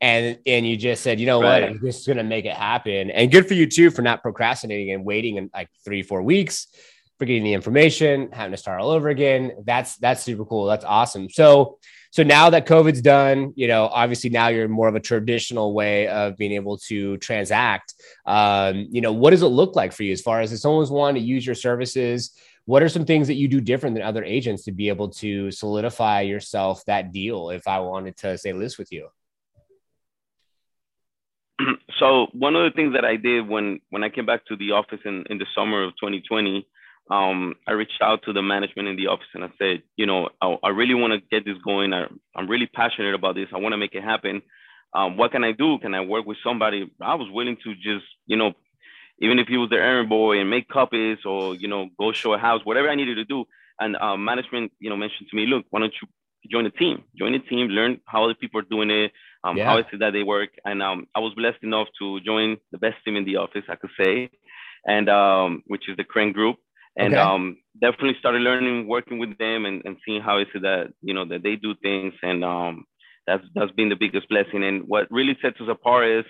And 0.01 0.39
and 0.47 0.67
you 0.67 0.77
just 0.77 1.03
said, 1.03 1.21
you 1.21 1.27
know 1.27 1.41
right. 1.41 1.63
what, 1.63 1.71
I'm 1.71 1.81
just 1.81 2.07
gonna 2.07 2.25
make 2.25 2.45
it 2.45 2.55
happen. 2.55 3.11
And 3.11 3.31
good 3.31 3.47
for 3.47 3.55
you 3.55 3.67
too 3.67 3.91
for 3.91 4.03
not 4.03 4.23
procrastinating 4.23 4.91
and 4.93 5.05
waiting 5.05 5.37
in 5.37 5.51
like 5.55 5.69
three, 5.85 6.03
four 6.03 6.23
weeks 6.23 6.67
forgetting 7.19 7.45
the 7.45 7.53
information, 7.53 8.31
having 8.33 8.53
to 8.53 8.57
start 8.57 8.81
all 8.81 8.91
over 8.91 9.09
again. 9.09 9.53
That's 9.65 9.97
that's 9.97 10.23
super 10.23 10.45
cool. 10.45 10.67
That's 10.67 10.85
awesome. 10.85 11.31
So 11.31 11.79
so 12.11 12.23
now 12.23 12.51
that 12.51 12.67
COVID's 12.67 13.03
done, 13.03 13.53
you 13.57 13.67
know, 13.67 13.87
obviously 13.87 14.31
now 14.31 14.47
you're 14.47 14.69
more 14.69 14.87
of 14.87 14.95
a 14.95 15.01
traditional 15.01 15.75
way 15.75 16.07
of 16.07 16.37
being 16.37 16.53
able 16.53 16.79
to 16.87 17.17
transact. 17.17 17.95
Um, 18.25 18.87
you 18.91 19.01
know, 19.01 19.13
what 19.13 19.31
does 19.31 19.43
it 19.43 19.47
look 19.47 19.75
like 19.75 19.93
for 19.93 20.05
you 20.05 20.13
as 20.13 20.21
far 20.21 20.41
as 20.41 20.53
if 20.53 20.61
someone's 20.61 20.93
wanting 20.93 21.21
to 21.21 21.27
use 21.27 21.45
your 21.45 21.57
services? 21.57 22.31
What 22.67 22.85
are 22.85 22.89
some 22.89 23.05
things 23.05 23.27
that 23.27 23.35
you 23.35 23.49
do 23.49 23.61
different 23.61 23.97
than 23.97 24.05
other 24.05 24.23
agents 24.23 24.63
to 24.65 24.73
be 24.73 24.89
able 24.91 25.09
to 25.11 25.51
solidify 25.51 26.21
yourself 26.21 26.85
that 26.87 27.13
deal? 27.13 27.51
If 27.51 27.67
I 27.67 27.81
wanted 27.81 28.17
to 28.19 28.39
say 28.39 28.53
list 28.53 28.79
with 28.79 28.93
you. 28.93 29.09
So 31.99 32.27
one 32.33 32.57
of 32.57 32.65
the 32.65 32.75
things 32.75 32.93
that 32.95 33.05
I 33.05 33.15
did 33.15 33.49
when 33.49 33.81
when 33.91 34.03
I 34.03 34.09
came 34.09 34.27
back 34.27 34.45
to 34.47 34.57
the 34.57 34.73
office 34.73 34.99
in, 35.05 35.25
in 35.31 35.39
the 35.39 35.47
summer 35.55 35.85
of 35.85 35.93
2020 35.93 36.67
um, 37.11 37.55
I 37.67 37.73
reached 37.73 38.01
out 38.03 38.23
to 38.25 38.33
the 38.33 38.43
management 38.43 38.89
in 38.89 38.97
the 38.97 39.09
office 39.09 39.27
and 39.35 39.45
I 39.45 39.49
said, 39.59 39.83
you 39.97 40.07
know, 40.07 40.31
I, 40.41 40.57
I 40.63 40.69
really 40.71 40.95
want 40.95 41.13
to 41.13 41.21
get 41.31 41.45
this 41.45 41.61
going. 41.63 41.93
I, 41.93 42.07
am 42.37 42.49
really 42.49 42.67
passionate 42.67 43.15
about 43.15 43.35
this. 43.35 43.49
I 43.55 43.59
want 43.59 43.75
to 43.75 43.77
make 43.77 43.95
it 43.95 44.03
happen. 44.03 44.41
Um, 44.95 45.17
what 45.17 45.33
can 45.33 45.45
I 45.45 45.53
do? 45.53 45.79
Can 45.79 45.95
I 45.95 46.01
work 46.01 46.25
with 46.25 46.39
somebody? 46.43 46.91
I 47.01 47.15
was 47.17 47.29
willing 47.31 47.57
to 47.65 47.75
just, 47.75 48.07
you 48.27 48.37
know, 48.37 48.53
even 49.19 49.39
if 49.39 49.49
he 49.49 49.57
was 49.57 49.71
the 49.71 49.77
errand 49.77 50.09
boy 50.09 50.39
and 50.39 50.49
make 50.49 50.69
copies 50.69 51.19
or, 51.27 51.55
you 51.55 51.69
know, 51.69 51.89
go 51.99 52.13
show 52.13 52.33
a 52.33 52.39
house, 52.39 52.63
whatever 52.65 52.89
I 52.89 52.95
needed 52.95 53.17
to 53.17 53.25
do. 53.25 53.45
And 53.79 53.97
uh, 53.97 54.17
management, 54.17 54.73
you 54.79 54.89
know, 54.89 54.97
mentioned 54.97 55.29
to 55.31 55.37
me, 55.37 55.47
look, 55.47 55.67
why 55.71 55.81
don't 55.81 55.93
you 56.01 56.09
join 56.51 56.65
the 56.65 56.71
team? 56.71 57.05
Join 57.19 57.33
the 57.33 57.41
team, 57.41 57.69
learn 57.69 58.01
how 58.07 58.25
other 58.25 58.35
people 58.35 58.61
are 58.61 58.65
doing 58.71 58.91
it, 58.91 59.13
um, 59.43 59.57
yeah. 59.57 59.67
how 59.67 59.79
is 59.79 59.85
it 59.93 59.99
that 59.99 60.13
they 60.13 60.23
work. 60.23 60.51
And 60.65 60.83
um, 60.83 61.07
I 61.15 61.21
was 61.21 61.35
blessed 61.35 61.63
enough 61.63 61.89
to 61.99 62.21
join 62.21 62.57
the 62.73 62.79
best 62.79 62.97
team 63.05 63.17
in 63.17 63.25
the 63.25 63.37
office, 63.37 63.65
I 63.69 63.77
could 63.77 63.91
say, 63.99 64.31
and 64.87 65.09
um, 65.09 65.65
which 65.67 65.89
is 65.89 65.97
the 65.97 66.05
Crane 66.05 66.33
Group 66.33 66.57
and 66.97 67.15
okay. 67.15 67.21
um, 67.23 67.59
definitely 67.81 68.17
started 68.19 68.43
learning, 68.43 68.87
working 68.87 69.19
with 69.19 69.37
them, 69.39 69.65
and, 69.65 69.83
and 69.85 69.97
seeing 70.05 70.21
how 70.21 70.39
is 70.39 70.47
it 70.55 70.63
that 70.63 70.93
you 71.03 71.15
know 71.15 71.25
that 71.27 71.43
they 71.43 71.57
do 71.57 71.75
things, 71.83 72.15
and 72.23 72.45
um, 72.45 72.85
that's 73.27 73.45
that's 73.55 73.73
been 73.73 73.89
the 73.89 73.97
biggest 73.97 74.29
blessing. 74.29 74.65
And 74.65 74.85
what 74.87 75.11
really 75.11 75.37
sets 75.43 75.61
us 75.61 75.69
apart 75.69 76.07
is 76.07 76.25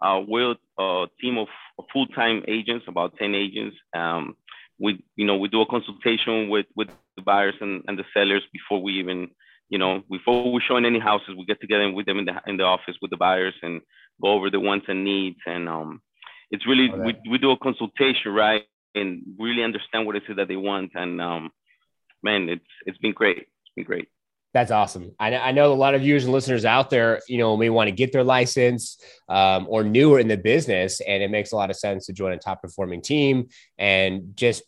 uh, 0.00 0.20
we're 0.26 0.54
a 0.78 1.06
team 1.20 1.38
of 1.38 1.48
full-time 1.92 2.42
agents, 2.48 2.86
about 2.88 3.16
ten 3.18 3.34
agents. 3.34 3.76
Um, 3.94 4.36
we 4.80 5.02
you 5.16 5.26
know 5.26 5.36
we 5.36 5.48
do 5.48 5.62
a 5.62 5.66
consultation 5.66 6.48
with 6.48 6.66
with 6.76 6.88
the 7.16 7.22
buyers 7.22 7.54
and, 7.60 7.82
and 7.86 7.98
the 7.98 8.04
sellers 8.14 8.42
before 8.52 8.82
we 8.82 8.94
even 8.94 9.28
you 9.68 9.78
know 9.78 10.02
before 10.10 10.52
we 10.52 10.60
show 10.66 10.76
in 10.76 10.84
any 10.84 10.98
houses. 11.00 11.34
We 11.36 11.44
get 11.44 11.60
together 11.60 11.90
with 11.92 12.06
them 12.06 12.18
in 12.18 12.24
the 12.24 12.40
in 12.46 12.56
the 12.56 12.64
office 12.64 12.96
with 13.00 13.10
the 13.10 13.16
buyers 13.16 13.54
and 13.62 13.80
go 14.20 14.32
over 14.32 14.50
the 14.50 14.58
wants 14.58 14.86
and 14.88 15.04
needs 15.04 15.38
and 15.46 15.68
um, 15.68 16.02
it's 16.50 16.66
really 16.66 16.90
we, 16.90 17.14
we 17.30 17.38
do 17.38 17.52
a 17.52 17.58
consultation 17.58 18.32
right 18.32 18.64
and 18.98 19.22
really 19.38 19.62
understand 19.62 20.06
what 20.06 20.16
it 20.16 20.22
is 20.28 20.36
that 20.36 20.48
they 20.48 20.56
want. 20.56 20.92
And 20.94 21.20
um, 21.20 21.50
man, 22.22 22.48
it's 22.48 22.64
it's 22.86 22.98
been 22.98 23.12
great. 23.12 23.38
It's 23.38 23.74
been 23.74 23.84
great. 23.84 24.08
That's 24.54 24.70
awesome. 24.70 25.14
I, 25.20 25.36
I 25.36 25.52
know 25.52 25.72
a 25.72 25.74
lot 25.74 25.94
of 25.94 26.00
viewers 26.00 26.24
and 26.24 26.32
listeners 26.32 26.64
out 26.64 26.88
there, 26.88 27.20
you 27.28 27.36
know, 27.36 27.56
may 27.56 27.68
want 27.68 27.88
to 27.88 27.92
get 27.92 28.12
their 28.12 28.24
license 28.24 28.98
um, 29.28 29.66
or 29.68 29.84
newer 29.84 30.18
in 30.18 30.28
the 30.28 30.38
business, 30.38 31.00
and 31.00 31.22
it 31.22 31.30
makes 31.30 31.52
a 31.52 31.56
lot 31.56 31.68
of 31.68 31.76
sense 31.76 32.06
to 32.06 32.14
join 32.14 32.32
a 32.32 32.38
top 32.38 32.62
performing 32.62 33.02
team 33.02 33.48
and 33.76 34.32
just 34.34 34.62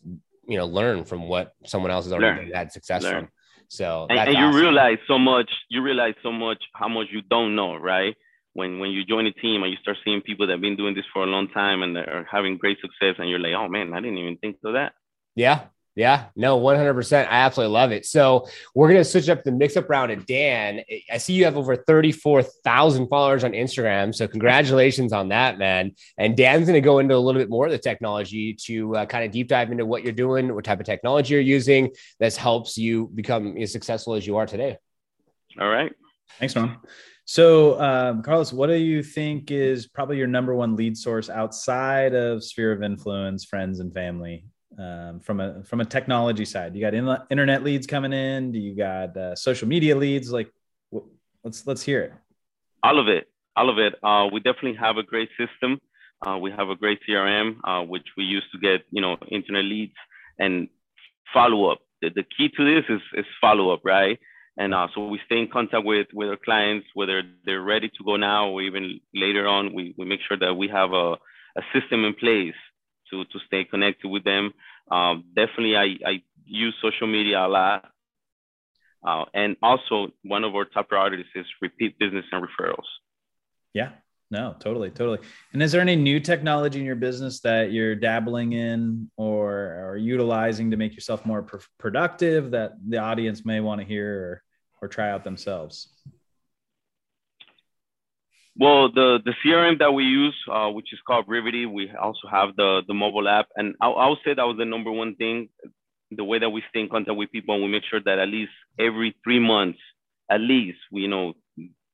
you 0.47 0.57
know 0.57 0.65
learn 0.65 1.05
from 1.05 1.27
what 1.27 1.53
someone 1.65 1.91
else 1.91 2.05
has 2.05 2.13
already 2.13 2.43
learn. 2.43 2.53
had 2.53 2.71
success 2.71 3.03
learn. 3.03 3.23
from. 3.23 3.31
So 3.69 4.05
and, 4.09 4.19
and 4.19 4.37
you 4.37 4.45
awesome. 4.45 4.61
realize 4.61 4.97
so 5.07 5.17
much. 5.17 5.49
You 5.69 5.81
realize 5.81 6.15
so 6.21 6.31
much 6.31 6.61
how 6.73 6.87
much 6.87 7.07
you 7.11 7.21
don't 7.21 7.55
know, 7.55 7.75
right? 7.75 8.15
When 8.53 8.79
when 8.79 8.91
you 8.91 9.05
join 9.05 9.25
a 9.25 9.31
team 9.31 9.63
and 9.63 9.71
you 9.71 9.77
start 9.81 9.97
seeing 10.03 10.21
people 10.21 10.47
that 10.47 10.53
have 10.53 10.61
been 10.61 10.75
doing 10.75 10.95
this 10.95 11.05
for 11.13 11.23
a 11.23 11.27
long 11.27 11.47
time 11.49 11.83
and 11.83 11.95
they 11.95 12.01
are 12.01 12.27
having 12.29 12.57
great 12.57 12.77
success 12.79 13.15
and 13.17 13.29
you're 13.29 13.39
like 13.39 13.53
oh 13.53 13.67
man 13.67 13.93
i 13.93 14.01
didn't 14.01 14.17
even 14.17 14.37
think 14.37 14.57
of 14.63 14.73
that 14.73 14.93
yeah 15.35 15.61
Yeah, 15.93 16.27
no, 16.37 16.57
100%. 16.57 17.17
I 17.17 17.25
absolutely 17.25 17.73
love 17.73 17.91
it. 17.91 18.05
So 18.05 18.47
we're 18.73 18.87
going 18.87 19.01
to 19.01 19.05
switch 19.05 19.27
up 19.27 19.43
the 19.43 19.51
mix 19.51 19.75
up 19.75 19.89
round 19.89 20.09
to 20.09 20.15
Dan. 20.15 20.83
I 21.11 21.17
see 21.17 21.33
you 21.33 21.43
have 21.43 21.57
over 21.57 21.75
34,000 21.75 23.09
followers 23.09 23.43
on 23.43 23.51
Instagram. 23.51 24.15
So 24.15 24.25
congratulations 24.25 25.11
on 25.11 25.29
that, 25.29 25.57
man. 25.57 25.91
And 26.17 26.37
Dan's 26.37 26.65
going 26.65 26.81
to 26.81 26.81
go 26.81 26.99
into 26.99 27.15
a 27.15 27.17
little 27.17 27.41
bit 27.41 27.49
more 27.49 27.65
of 27.65 27.73
the 27.73 27.77
technology 27.77 28.53
to 28.67 28.95
uh, 28.95 29.05
kind 29.05 29.25
of 29.25 29.31
deep 29.31 29.49
dive 29.49 29.69
into 29.69 29.85
what 29.85 30.03
you're 30.03 30.13
doing, 30.13 30.53
what 30.55 30.63
type 30.63 30.79
of 30.79 30.85
technology 30.85 31.33
you're 31.33 31.41
using 31.41 31.91
that 32.21 32.33
helps 32.37 32.77
you 32.77 33.11
become 33.13 33.57
as 33.57 33.73
successful 33.73 34.13
as 34.13 34.25
you 34.25 34.37
are 34.37 34.45
today. 34.45 34.77
All 35.59 35.69
right. 35.69 35.91
Thanks, 36.39 36.55
Norm. 36.55 36.77
So, 37.25 37.79
um, 37.79 38.23
Carlos, 38.23 38.51
what 38.51 38.67
do 38.67 38.75
you 38.75 39.03
think 39.03 39.51
is 39.51 39.87
probably 39.87 40.17
your 40.17 40.27
number 40.27 40.53
one 40.53 40.75
lead 40.75 40.97
source 40.97 41.29
outside 41.29 42.13
of 42.13 42.43
sphere 42.43 42.71
of 42.71 42.83
influence, 42.83 43.45
friends 43.45 43.79
and 43.79 43.93
family? 43.93 44.45
um, 44.77 45.19
from 45.19 45.39
a 45.39 45.63
from 45.63 45.81
a 45.81 45.85
technology 45.85 46.45
side? 46.45 46.75
You 46.75 46.81
got 46.81 46.93
in, 46.93 47.17
internet 47.29 47.63
leads 47.63 47.87
coming 47.87 48.13
in? 48.13 48.51
Do 48.51 48.59
you 48.59 48.75
got 48.75 49.15
uh, 49.15 49.35
social 49.35 49.67
media 49.67 49.95
leads? 49.95 50.31
Like, 50.31 50.51
let's 51.43 51.65
let's 51.67 51.83
hear 51.83 52.01
it. 52.01 52.13
All 52.83 52.99
of 52.99 53.07
it, 53.07 53.27
all 53.55 53.69
of 53.69 53.77
it. 53.77 53.95
Uh, 54.03 54.27
we 54.31 54.39
definitely 54.39 54.75
have 54.75 54.97
a 54.97 55.03
great 55.03 55.29
system. 55.37 55.79
Uh, 56.25 56.37
we 56.37 56.51
have 56.51 56.69
a 56.69 56.75
great 56.75 56.99
CRM, 57.07 57.55
uh, 57.63 57.83
which 57.83 58.05
we 58.15 58.23
use 58.23 58.43
to 58.51 58.59
get 58.59 58.81
you 58.91 59.01
know 59.01 59.17
internet 59.29 59.65
leads 59.65 59.95
and 60.39 60.67
follow 61.33 61.71
up. 61.71 61.79
The, 62.01 62.09
the 62.09 62.23
key 62.23 62.49
to 62.49 62.75
this 62.75 62.85
is 62.89 63.01
is 63.13 63.25
follow 63.39 63.71
up, 63.71 63.81
right? 63.83 64.19
And 64.57 64.73
uh, 64.73 64.87
so 64.93 65.07
we 65.07 65.19
stay 65.25 65.39
in 65.39 65.47
contact 65.47 65.85
with 65.85 66.07
with 66.13 66.29
our 66.29 66.37
clients, 66.37 66.87
whether 66.93 67.23
they're 67.45 67.61
ready 67.61 67.89
to 67.89 68.03
go 68.03 68.17
now 68.17 68.49
or 68.49 68.61
even 68.61 68.99
later 69.13 69.47
on. 69.47 69.73
We 69.73 69.95
we 69.97 70.05
make 70.05 70.19
sure 70.27 70.37
that 70.37 70.53
we 70.53 70.67
have 70.67 70.91
a 70.91 71.13
a 71.57 71.61
system 71.73 72.05
in 72.05 72.13
place 72.13 72.55
to 73.09 73.23
to 73.25 73.39
stay 73.47 73.63
connected 73.63 74.09
with 74.09 74.23
them. 74.23 74.53
Um, 74.89 75.25
definitely, 75.35 75.77
I, 75.77 76.09
I 76.09 76.23
use 76.45 76.75
social 76.81 77.07
media 77.07 77.45
a 77.45 77.47
lot. 77.47 77.91
Uh, 79.03 79.25
and 79.33 79.55
also, 79.63 80.09
one 80.23 80.43
of 80.43 80.53
our 80.53 80.65
top 80.65 80.89
priorities 80.89 81.25
is 81.33 81.45
repeat 81.61 81.97
business 81.97 82.25
and 82.31 82.43
referrals. 82.43 82.85
Yeah, 83.73 83.91
no, 84.31 84.55
totally, 84.59 84.89
totally. 84.89 85.19
And 85.51 85.61
is 85.61 85.73
there 85.73 85.81
any 85.81 85.97
new 85.97 86.21
technology 86.21 86.79
in 86.79 86.85
your 86.85 86.95
business 86.95 87.41
that 87.41 87.73
you're 87.73 87.95
dabbling 87.95 88.53
in 88.53 89.11
or, 89.17 89.89
or 89.89 89.97
utilizing 89.97 90.71
to 90.71 90.77
make 90.77 90.93
yourself 90.93 91.25
more 91.25 91.43
pr- 91.43 91.57
productive 91.77 92.51
that 92.51 92.71
the 92.87 92.97
audience 92.97 93.45
may 93.45 93.59
want 93.59 93.81
to 93.81 93.85
hear 93.85 94.09
or, 94.09 94.43
or 94.81 94.87
try 94.87 95.11
out 95.11 95.25
themselves? 95.25 95.89
Well, 98.57 98.91
the 98.91 99.19
the 99.23 99.33
CRM 99.43 99.79
that 99.79 99.93
we 99.93 100.03
use, 100.03 100.35
uh, 100.49 100.69
which 100.69 100.93
is 100.93 100.99
called 101.07 101.25
Rivety, 101.27 101.65
we 101.65 101.91
also 101.91 102.27
have 102.29 102.55
the 102.55 102.81
the 102.87 102.93
mobile 102.93 103.27
app, 103.27 103.47
and 103.55 103.75
I, 103.81 103.89
I 103.89 104.07
would 104.09 104.19
say 104.25 104.33
that 104.33 104.43
was 104.43 104.57
the 104.57 104.65
number 104.65 104.91
one 104.91 105.15
thing. 105.15 105.49
The 106.11 106.23
way 106.23 106.39
that 106.39 106.49
we 106.49 106.61
stay 106.69 106.81
in 106.81 106.89
contact 106.89 107.17
with 107.17 107.31
people, 107.31 107.55
and 107.55 107.63
we 107.63 107.69
make 107.69 107.83
sure 107.89 108.01
that 108.03 108.19
at 108.19 108.27
least 108.27 108.51
every 108.77 109.15
three 109.23 109.39
months, 109.39 109.79
at 110.29 110.41
least, 110.41 110.79
we 110.91 111.01
you 111.03 111.07
know 111.07 111.33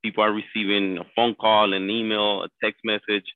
people 0.08 0.24
are 0.24 0.32
receiving 0.44 0.98
a 0.98 1.06
phone 1.16 1.36
call, 1.36 1.74
an 1.74 1.90
email, 1.90 2.44
a 2.48 2.50
text 2.64 2.82
message, 2.92 3.28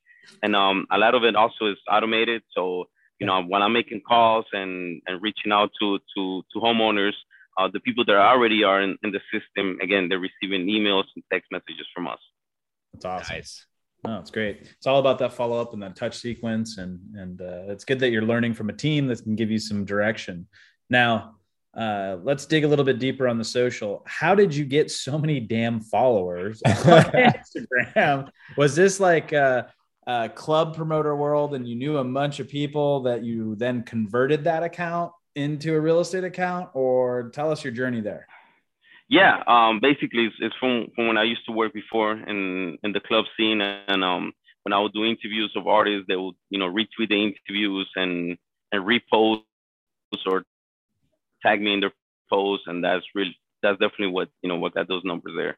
and 0.43 0.55
um, 0.55 0.77
a 0.95 0.97
lot 0.97 1.13
of 1.15 1.23
it 1.29 1.35
also 1.35 1.63
is 1.73 1.79
automated. 1.95 2.41
So 2.55 2.85
you 3.19 3.27
know, 3.27 3.43
when 3.43 3.61
I'm 3.61 3.73
making 3.73 4.01
calls 4.07 4.45
and 4.53 5.01
and 5.07 5.21
reaching 5.21 5.51
out 5.57 5.69
to 5.79 5.99
to 6.13 6.21
to 6.51 6.59
homeowners, 6.65 7.17
uh, 7.57 7.67
the 7.75 7.81
people 7.87 8.03
that 8.05 8.15
already 8.15 8.63
are 8.63 8.81
in, 8.81 8.97
in 9.03 9.11
the 9.11 9.21
system, 9.33 9.77
again, 9.81 10.03
they're 10.07 10.27
receiving 10.31 10.61
emails 10.75 11.07
and 11.15 11.23
text 11.31 11.47
messages 11.51 11.87
from 11.93 12.07
us. 12.07 12.21
That's 12.93 13.05
awesome. 13.05 13.35
Nice. 13.35 13.65
No, 14.03 14.19
it's 14.19 14.31
great. 14.31 14.55
It's 14.77 14.87
all 14.87 14.99
about 14.99 15.19
that 15.19 15.33
follow 15.33 15.61
up 15.61 15.73
and 15.73 15.83
that 15.83 15.95
touch 15.95 16.17
sequence, 16.17 16.79
and 16.79 16.99
and 17.15 17.41
uh, 17.41 17.73
it's 17.73 17.85
good 17.85 17.99
that 17.99 18.09
you're 18.09 18.29
learning 18.33 18.53
from 18.55 18.69
a 18.69 18.77
team 18.85 19.07
that 19.07 19.21
can 19.21 19.35
give 19.35 19.51
you 19.51 19.59
some 19.59 19.85
direction. 19.85 20.47
Now, 20.89 21.35
uh, 21.75 22.17
let's 22.23 22.45
dig 22.45 22.63
a 22.63 22.67
little 22.67 22.85
bit 22.85 22.99
deeper 22.99 23.27
on 23.27 23.37
the 23.37 23.43
social. 23.43 24.03
How 24.05 24.35
did 24.35 24.53
you 24.53 24.65
get 24.65 24.91
so 24.91 25.17
many 25.17 25.39
damn 25.39 25.79
followers 25.79 26.61
on 26.65 26.73
Instagram? 26.73 28.29
Was 28.57 28.75
this 28.75 28.99
like 28.99 29.31
a, 29.31 29.71
a 30.07 30.29
club 30.29 30.75
promoter 30.75 31.15
world, 31.15 31.53
and 31.53 31.67
you 31.67 31.75
knew 31.75 31.97
a 31.97 32.03
bunch 32.03 32.39
of 32.39 32.47
people 32.49 33.01
that 33.03 33.23
you 33.23 33.55
then 33.55 33.83
converted 33.83 34.43
that 34.43 34.63
account 34.63 35.11
into 35.35 35.73
a 35.73 35.79
real 35.79 35.99
estate 36.01 36.23
account, 36.25 36.69
or 36.73 37.29
tell 37.33 37.51
us 37.51 37.63
your 37.63 37.73
journey 37.73 38.01
there? 38.01 38.27
yeah, 39.11 39.43
um, 39.45 39.81
basically 39.81 40.27
it's, 40.27 40.35
it's, 40.39 40.55
from, 40.57 40.87
from 40.95 41.07
when 41.07 41.17
I 41.17 41.23
used 41.23 41.45
to 41.45 41.51
work 41.51 41.73
before 41.73 42.13
in, 42.13 42.77
in 42.81 42.93
the 42.93 43.01
club 43.01 43.25
scene. 43.35 43.59
And 43.59 44.05
um, 44.05 44.31
when 44.63 44.71
I 44.71 44.79
would 44.79 44.93
do 44.93 45.03
interviews 45.03 45.51
of 45.57 45.67
artists, 45.67 46.05
they 46.07 46.15
would, 46.15 46.35
you 46.49 46.57
know, 46.57 46.71
retweet 46.71 47.09
the 47.09 47.21
interviews 47.21 47.89
and, 47.97 48.37
and 48.71 48.85
repost 48.85 49.41
or 50.25 50.45
tag 51.43 51.61
me 51.61 51.73
in 51.73 51.79
their 51.79 51.93
posts. 52.29 52.65
And 52.67 52.83
that's 52.83 53.05
really, 53.15 53.35
that's 53.61 53.79
definitely 53.79 54.07
what, 54.07 54.29
you 54.41 54.49
know, 54.49 54.57
what 54.57 54.73
got 54.73 54.87
those 54.87 55.03
numbers 55.03 55.33
there. 55.35 55.57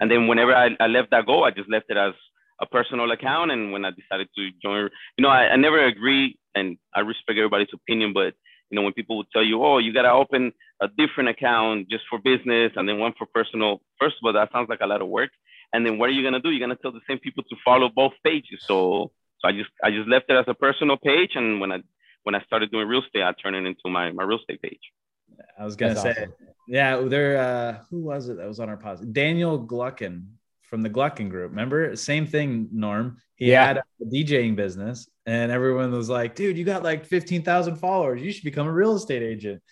And 0.00 0.10
then 0.10 0.26
whenever 0.26 0.54
I, 0.54 0.70
I 0.80 0.86
left 0.86 1.10
that 1.10 1.26
go, 1.26 1.44
I 1.44 1.50
just 1.50 1.70
left 1.70 1.86
it 1.88 1.96
as 1.96 2.14
a 2.60 2.66
personal 2.66 3.10
account. 3.10 3.50
And 3.50 3.72
when 3.72 3.84
I 3.84 3.90
decided 3.90 4.28
to 4.36 4.50
join, 4.62 4.90
you 5.16 5.22
know, 5.22 5.28
I, 5.28 5.48
I 5.48 5.56
never 5.56 5.84
agree 5.84 6.38
and 6.54 6.78
I 6.94 7.00
respect 7.00 7.38
everybody's 7.38 7.68
opinion, 7.72 8.12
but 8.12 8.34
you 8.70 8.76
know, 8.76 8.82
when 8.82 8.92
people 8.92 9.16
would 9.18 9.30
tell 9.32 9.44
you, 9.44 9.62
oh, 9.62 9.78
you 9.78 9.92
got 9.92 10.02
to 10.02 10.10
open 10.10 10.52
a 10.80 10.88
different 10.88 11.28
account 11.28 11.88
just 11.90 12.04
for 12.08 12.18
business 12.18 12.72
and 12.76 12.88
then 12.88 12.98
one 12.98 13.12
for 13.16 13.26
personal. 13.32 13.80
First 14.00 14.16
of 14.16 14.26
all, 14.26 14.32
that 14.32 14.50
sounds 14.52 14.68
like 14.68 14.80
a 14.82 14.86
lot 14.86 15.02
of 15.02 15.08
work. 15.08 15.30
And 15.74 15.84
then 15.84 15.98
what 15.98 16.08
are 16.08 16.12
you 16.12 16.22
gonna 16.22 16.40
do? 16.40 16.50
You're 16.50 16.66
gonna 16.66 16.78
tell 16.80 16.92
the 16.92 17.00
same 17.08 17.18
people 17.18 17.42
to 17.42 17.56
follow 17.64 17.88
both 17.88 18.12
pages. 18.22 18.60
So, 18.64 19.10
so 19.40 19.48
I 19.48 19.52
just 19.52 19.70
I 19.82 19.90
just 19.90 20.08
left 20.08 20.26
it 20.28 20.36
as 20.36 20.44
a 20.46 20.54
personal 20.54 20.96
page, 20.96 21.32
and 21.34 21.60
when 21.60 21.72
I 21.72 21.82
when 22.22 22.36
I 22.36 22.42
started 22.44 22.70
doing 22.70 22.86
real 22.86 23.02
estate, 23.02 23.24
I 23.24 23.32
turned 23.32 23.56
it 23.56 23.66
into 23.66 23.90
my 23.90 24.12
my 24.12 24.22
real 24.22 24.38
estate 24.38 24.62
page. 24.62 24.80
I 25.58 25.64
was 25.64 25.76
gonna 25.76 25.94
That's 25.94 26.16
say, 26.16 26.22
awesome. 26.22 26.32
yeah, 26.68 26.96
there. 27.02 27.38
Uh, 27.38 27.84
who 27.90 28.00
was 28.00 28.28
it 28.28 28.36
that 28.38 28.46
was 28.46 28.60
on 28.60 28.68
our 28.68 28.76
podcast? 28.76 29.12
Daniel 29.12 29.64
Gluckin 29.64 30.26
from 30.62 30.82
the 30.82 30.90
Gluckin 30.90 31.28
Group. 31.28 31.50
Remember, 31.50 31.94
same 31.96 32.26
thing, 32.26 32.68
Norm. 32.72 33.18
He 33.36 33.50
yeah. 33.50 33.66
had 33.66 33.76
a 33.78 34.04
DJing 34.04 34.56
business, 34.56 35.08
and 35.26 35.50
everyone 35.50 35.92
was 35.92 36.08
like, 36.08 36.34
"Dude, 36.34 36.56
you 36.56 36.64
got 36.64 36.82
like 36.82 37.06
fifteen 37.06 37.42
thousand 37.42 37.76
followers. 37.76 38.22
You 38.22 38.32
should 38.32 38.44
become 38.44 38.66
a 38.66 38.72
real 38.72 38.94
estate 38.94 39.22
agent." 39.22 39.62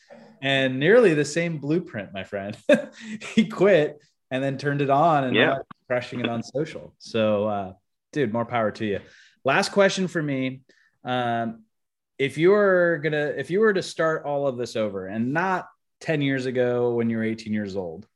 And 0.43 0.81
nearly 0.81 1.15
the 1.15 1.25
same 1.25 1.59
blueprint, 1.59 2.13
my 2.13 2.25
friend. 2.25 2.57
he 3.35 3.47
quit 3.47 4.01
and 4.33 4.43
then 4.43 4.59
turned 4.59 4.83
it 4.83 4.91
on 4.91 5.25
and 5.25 5.37
yeah. 5.37 5.59
crushing 5.87 6.19
it 6.19 6.29
on 6.29 6.43
social. 6.43 6.95
So, 6.99 7.47
uh, 7.47 7.73
dude, 8.13 8.33
more 8.33 8.45
power 8.45 8.73
to 8.73 8.85
you. 8.85 9.01
Last 9.45 9.71
question 9.71 10.09
for 10.09 10.21
me. 10.21 10.63
Um, 11.05 11.65
if 12.23 12.39
you 12.39 12.51
were 12.51 13.01
gonna, 13.03 13.35
if 13.37 13.51
you 13.51 13.59
were 13.59 13.75
to 13.75 13.83
start 13.83 14.25
all 14.25 14.47
of 14.47 14.57
this 14.57 14.77
over, 14.77 15.09
and 15.09 15.33
not 15.33 15.67
ten 16.01 16.23
years 16.23 16.47
ago 16.47 16.95
when 16.95 17.11
you 17.11 17.17
were 17.17 17.25
eighteen 17.25 17.53
years 17.53 17.75
old, 17.75 18.07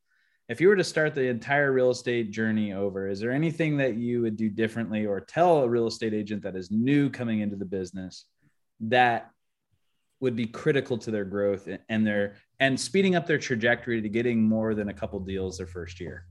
if 0.49 0.61
you 0.61 0.69
were 0.69 0.77
to 0.77 0.85
start 0.85 1.13
the 1.13 1.27
entire 1.27 1.73
real 1.73 1.91
estate 1.91 2.31
journey 2.31 2.73
over, 2.73 3.09
is 3.09 3.19
there 3.19 3.33
anything 3.33 3.79
that 3.79 3.97
you 3.97 4.23
would 4.23 4.37
do 4.37 4.49
differently 4.49 5.07
or 5.07 5.21
tell 5.21 5.59
a 5.59 5.69
real 5.69 5.89
estate 5.89 6.15
agent 6.15 6.43
that 6.43 6.55
is 6.55 6.71
new 6.71 7.11
coming 7.11 7.41
into 7.41 7.57
the 7.57 7.65
business 7.65 8.27
that 8.79 9.33
would 10.21 10.37
be 10.37 10.47
critical 10.47 10.97
to 10.99 11.11
their 11.11 11.25
growth 11.25 11.69
and 11.89 12.07
their 12.07 12.37
and 12.61 12.79
speeding 12.79 13.17
up 13.17 13.27
their 13.27 13.39
trajectory 13.39 14.01
to 14.01 14.09
getting 14.09 14.41
more 14.41 14.77
than 14.77 14.89
a 14.89 14.95
couple 14.95 15.19
deals 15.19 15.59
their 15.59 15.67
first 15.67 15.99
year? 15.99 16.27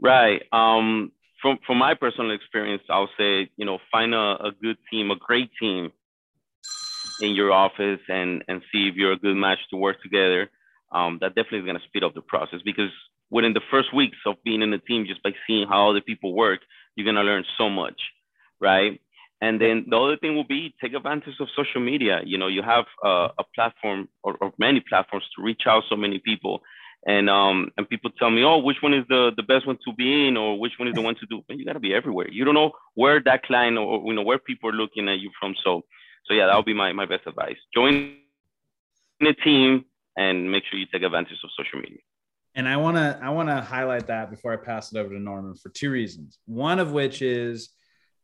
Right. 0.00 0.44
Um, 0.50 1.12
from 1.40 1.58
from 1.66 1.78
my 1.78 1.94
personal 1.94 2.32
experience, 2.32 2.82
I'll 2.88 3.10
say 3.18 3.50
you 3.56 3.64
know 3.64 3.78
find 3.90 4.14
a, 4.14 4.36
a 4.46 4.52
good 4.62 4.76
team, 4.90 5.10
a 5.10 5.16
great 5.16 5.50
team 5.60 5.92
in 7.20 7.34
your 7.34 7.52
office, 7.52 8.00
and 8.08 8.44
and 8.48 8.62
see 8.72 8.88
if 8.88 8.96
you're 8.96 9.12
a 9.12 9.18
good 9.18 9.36
match 9.36 9.58
to 9.70 9.76
work 9.76 10.02
together 10.02 10.50
um, 10.92 11.18
that 11.20 11.34
definitely 11.34 11.58
is 11.58 11.64
going 11.64 11.78
to 11.78 11.86
speed 11.86 12.04
up 12.04 12.14
the 12.14 12.22
process 12.22 12.60
because 12.64 12.90
within 13.30 13.52
the 13.52 13.60
first 13.70 13.94
weeks 13.94 14.16
of 14.26 14.36
being 14.44 14.62
in 14.62 14.70
the 14.70 14.78
team, 14.78 15.06
just 15.06 15.22
by 15.22 15.30
seeing 15.46 15.68
how 15.68 15.90
other 15.90 16.00
people 16.00 16.34
work, 16.34 16.60
you're 16.96 17.04
going 17.04 17.16
to 17.16 17.22
learn 17.22 17.44
so 17.58 17.68
much, 17.68 18.00
right? 18.60 19.00
And 19.40 19.60
then 19.60 19.86
the 19.88 19.96
other 19.96 20.16
thing 20.16 20.34
will 20.34 20.46
be 20.46 20.74
take 20.80 20.94
advantage 20.94 21.34
of 21.38 21.48
social 21.54 21.80
media. 21.80 22.20
You 22.24 22.38
know, 22.38 22.48
you 22.48 22.62
have 22.62 22.86
a, 23.04 23.28
a 23.38 23.44
platform 23.54 24.08
or, 24.22 24.36
or, 24.40 24.52
many 24.58 24.80
platforms 24.80 25.24
to 25.36 25.42
reach 25.44 25.62
out 25.66 25.84
so 25.88 25.94
many 25.94 26.18
people. 26.18 26.60
And 27.06 27.30
um 27.30 27.70
and 27.76 27.88
people 27.88 28.10
tell 28.18 28.30
me, 28.30 28.42
oh, 28.42 28.58
which 28.58 28.78
one 28.80 28.92
is 28.92 29.04
the 29.08 29.32
the 29.36 29.42
best 29.42 29.66
one 29.66 29.78
to 29.84 29.92
be 29.94 30.26
in, 30.28 30.36
or 30.36 30.58
which 30.58 30.72
one 30.78 30.88
is 30.88 30.94
the 30.94 31.00
one 31.00 31.14
to 31.16 31.26
do? 31.26 31.42
You 31.48 31.64
got 31.64 31.74
to 31.74 31.80
be 31.80 31.94
everywhere. 31.94 32.28
You 32.30 32.44
don't 32.44 32.54
know 32.54 32.72
where 32.94 33.22
that 33.24 33.44
client 33.44 33.78
or 33.78 34.02
you 34.04 34.14
know 34.14 34.22
where 34.22 34.38
people 34.38 34.70
are 34.70 34.72
looking 34.72 35.08
at 35.08 35.20
you 35.20 35.30
from. 35.40 35.54
So 35.64 35.82
so 36.26 36.34
yeah, 36.34 36.46
that 36.46 36.56
would 36.56 36.66
be 36.66 36.74
my 36.74 36.92
my 36.92 37.06
best 37.06 37.26
advice. 37.26 37.56
Join 37.72 38.16
a 39.22 39.32
team, 39.32 39.84
and 40.16 40.50
make 40.50 40.64
sure 40.68 40.78
you 40.78 40.86
take 40.92 41.02
advantage 41.02 41.38
of 41.42 41.50
social 41.56 41.80
media. 41.80 41.98
And 42.54 42.68
I 42.68 42.76
want 42.76 42.96
to 42.96 43.18
I 43.22 43.30
want 43.30 43.48
to 43.48 43.60
highlight 43.60 44.08
that 44.08 44.30
before 44.30 44.52
I 44.52 44.56
pass 44.56 44.92
it 44.92 44.98
over 44.98 45.10
to 45.10 45.20
Norman 45.20 45.54
for 45.54 45.68
two 45.68 45.90
reasons. 45.90 46.38
One 46.46 46.80
of 46.80 46.92
which 46.92 47.22
is 47.22 47.70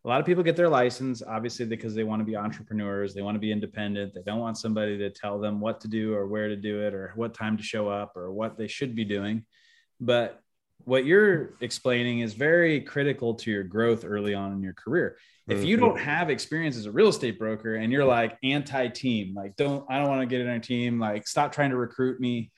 a 0.04 0.08
lot 0.08 0.20
of 0.20 0.26
people 0.26 0.42
get 0.42 0.56
their 0.56 0.68
license 0.68 1.22
obviously 1.22 1.64
because 1.64 1.94
they 1.94 2.04
want 2.04 2.20
to 2.20 2.24
be 2.24 2.36
entrepreneurs, 2.36 3.14
they 3.14 3.22
want 3.22 3.34
to 3.36 3.40
be 3.40 3.52
independent, 3.52 4.14
they 4.14 4.22
don't 4.22 4.40
want 4.40 4.58
somebody 4.58 4.98
to 4.98 5.10
tell 5.10 5.38
them 5.38 5.60
what 5.60 5.80
to 5.80 5.88
do 5.88 6.14
or 6.14 6.26
where 6.26 6.48
to 6.48 6.56
do 6.56 6.82
it 6.82 6.92
or 6.92 7.12
what 7.16 7.34
time 7.34 7.56
to 7.56 7.62
show 7.62 7.88
up 7.88 8.16
or 8.16 8.32
what 8.32 8.58
they 8.58 8.68
should 8.68 8.94
be 8.94 9.04
doing. 9.04 9.44
But 10.00 10.40
what 10.84 11.06
you're 11.06 11.54
explaining 11.60 12.20
is 12.20 12.34
very 12.34 12.80
critical 12.80 13.34
to 13.34 13.50
your 13.50 13.64
growth 13.64 14.04
early 14.04 14.34
on 14.34 14.52
in 14.52 14.62
your 14.62 14.74
career. 14.74 15.16
If 15.46 15.62
you 15.62 15.76
don't 15.76 15.96
mm-hmm. 15.96 16.04
have 16.04 16.30
experience 16.30 16.76
as 16.76 16.86
a 16.86 16.92
real 16.92 17.08
estate 17.08 17.38
broker 17.38 17.76
and 17.76 17.92
you're 17.92 18.04
like 18.04 18.38
anti-team, 18.42 19.34
like 19.34 19.56
don't 19.56 19.84
I 19.90 19.98
don't 19.98 20.08
want 20.08 20.22
to 20.22 20.26
get 20.26 20.40
in 20.40 20.48
a 20.48 20.60
team, 20.60 20.98
like 20.98 21.26
stop 21.26 21.52
trying 21.52 21.70
to 21.70 21.76
recruit 21.76 22.18
me, 22.18 22.50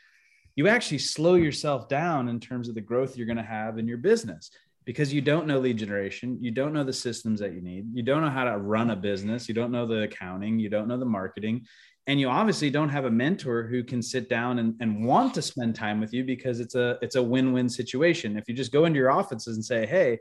you 0.54 0.68
actually 0.68 0.98
slow 0.98 1.34
yourself 1.34 1.88
down 1.88 2.28
in 2.28 2.38
terms 2.38 2.68
of 2.68 2.76
the 2.76 2.80
growth 2.80 3.16
you're 3.16 3.26
going 3.26 3.36
to 3.36 3.42
have 3.42 3.78
in 3.78 3.88
your 3.88 3.98
business 3.98 4.50
because 4.86 5.12
you 5.12 5.20
don't 5.20 5.48
know 5.48 5.58
lead 5.58 5.76
generation, 5.76 6.38
you 6.40 6.52
don't 6.52 6.72
know 6.72 6.84
the 6.84 6.92
systems 6.92 7.40
that 7.40 7.52
you 7.52 7.60
need, 7.60 7.86
you 7.92 8.04
don't 8.04 8.22
know 8.22 8.30
how 8.30 8.44
to 8.44 8.56
run 8.56 8.90
a 8.90 8.96
business, 8.96 9.48
you 9.48 9.54
don't 9.54 9.72
know 9.72 9.84
the 9.84 10.02
accounting, 10.02 10.58
you 10.60 10.70
don't 10.70 10.86
know 10.86 10.96
the 10.96 11.04
marketing, 11.04 11.66
and 12.06 12.20
you 12.20 12.28
obviously 12.28 12.70
don't 12.70 12.88
have 12.88 13.04
a 13.04 13.10
mentor 13.10 13.64
who 13.64 13.82
can 13.82 14.00
sit 14.00 14.28
down 14.28 14.60
and, 14.60 14.76
and 14.80 15.04
want 15.04 15.34
to 15.34 15.42
spend 15.42 15.74
time 15.74 16.00
with 16.00 16.14
you 16.14 16.22
because 16.22 16.60
it's 16.60 16.76
a 16.76 16.98
it's 17.02 17.16
a 17.16 17.22
win-win 17.22 17.68
situation. 17.68 18.38
If 18.38 18.48
you 18.48 18.54
just 18.54 18.72
go 18.72 18.84
into 18.84 18.98
your 18.98 19.10
offices 19.10 19.56
and 19.56 19.64
say, 19.64 19.86
"Hey, 19.86 20.20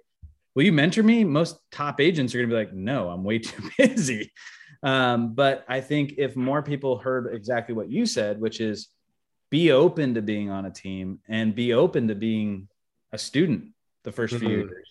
will 0.56 0.64
you 0.64 0.74
mentor 0.74 1.04
me?" 1.04 1.24
Most 1.24 1.60
top 1.72 2.02
agents 2.02 2.34
are 2.34 2.40
going 2.40 2.50
to 2.50 2.56
be 2.56 2.60
like, 2.60 2.74
"No, 2.74 3.10
I'm 3.10 3.24
way 3.24 3.38
too 3.40 3.70
busy." 3.78 4.32
Um, 4.82 5.36
but 5.36 5.64
I 5.70 5.80
think 5.80 6.16
if 6.18 6.36
more 6.36 6.64
people 6.64 6.98
heard 6.98 7.32
exactly 7.32 7.76
what 7.76 7.92
you 7.92 8.08
said, 8.08 8.42
which 8.42 8.60
is 8.60 8.90
be 9.52 9.72
open 9.72 10.16
to 10.16 10.24
being 10.24 10.50
on 10.50 10.66
a 10.66 10.72
team 10.72 11.20
and 11.30 11.54
be 11.54 11.74
open 11.74 12.08
to 12.08 12.16
being 12.16 12.68
a 13.12 13.18
student 13.20 13.75
the 14.06 14.12
1st 14.12 14.28
mm-hmm. 14.28 14.38
few 14.38 14.50
years. 14.50 14.88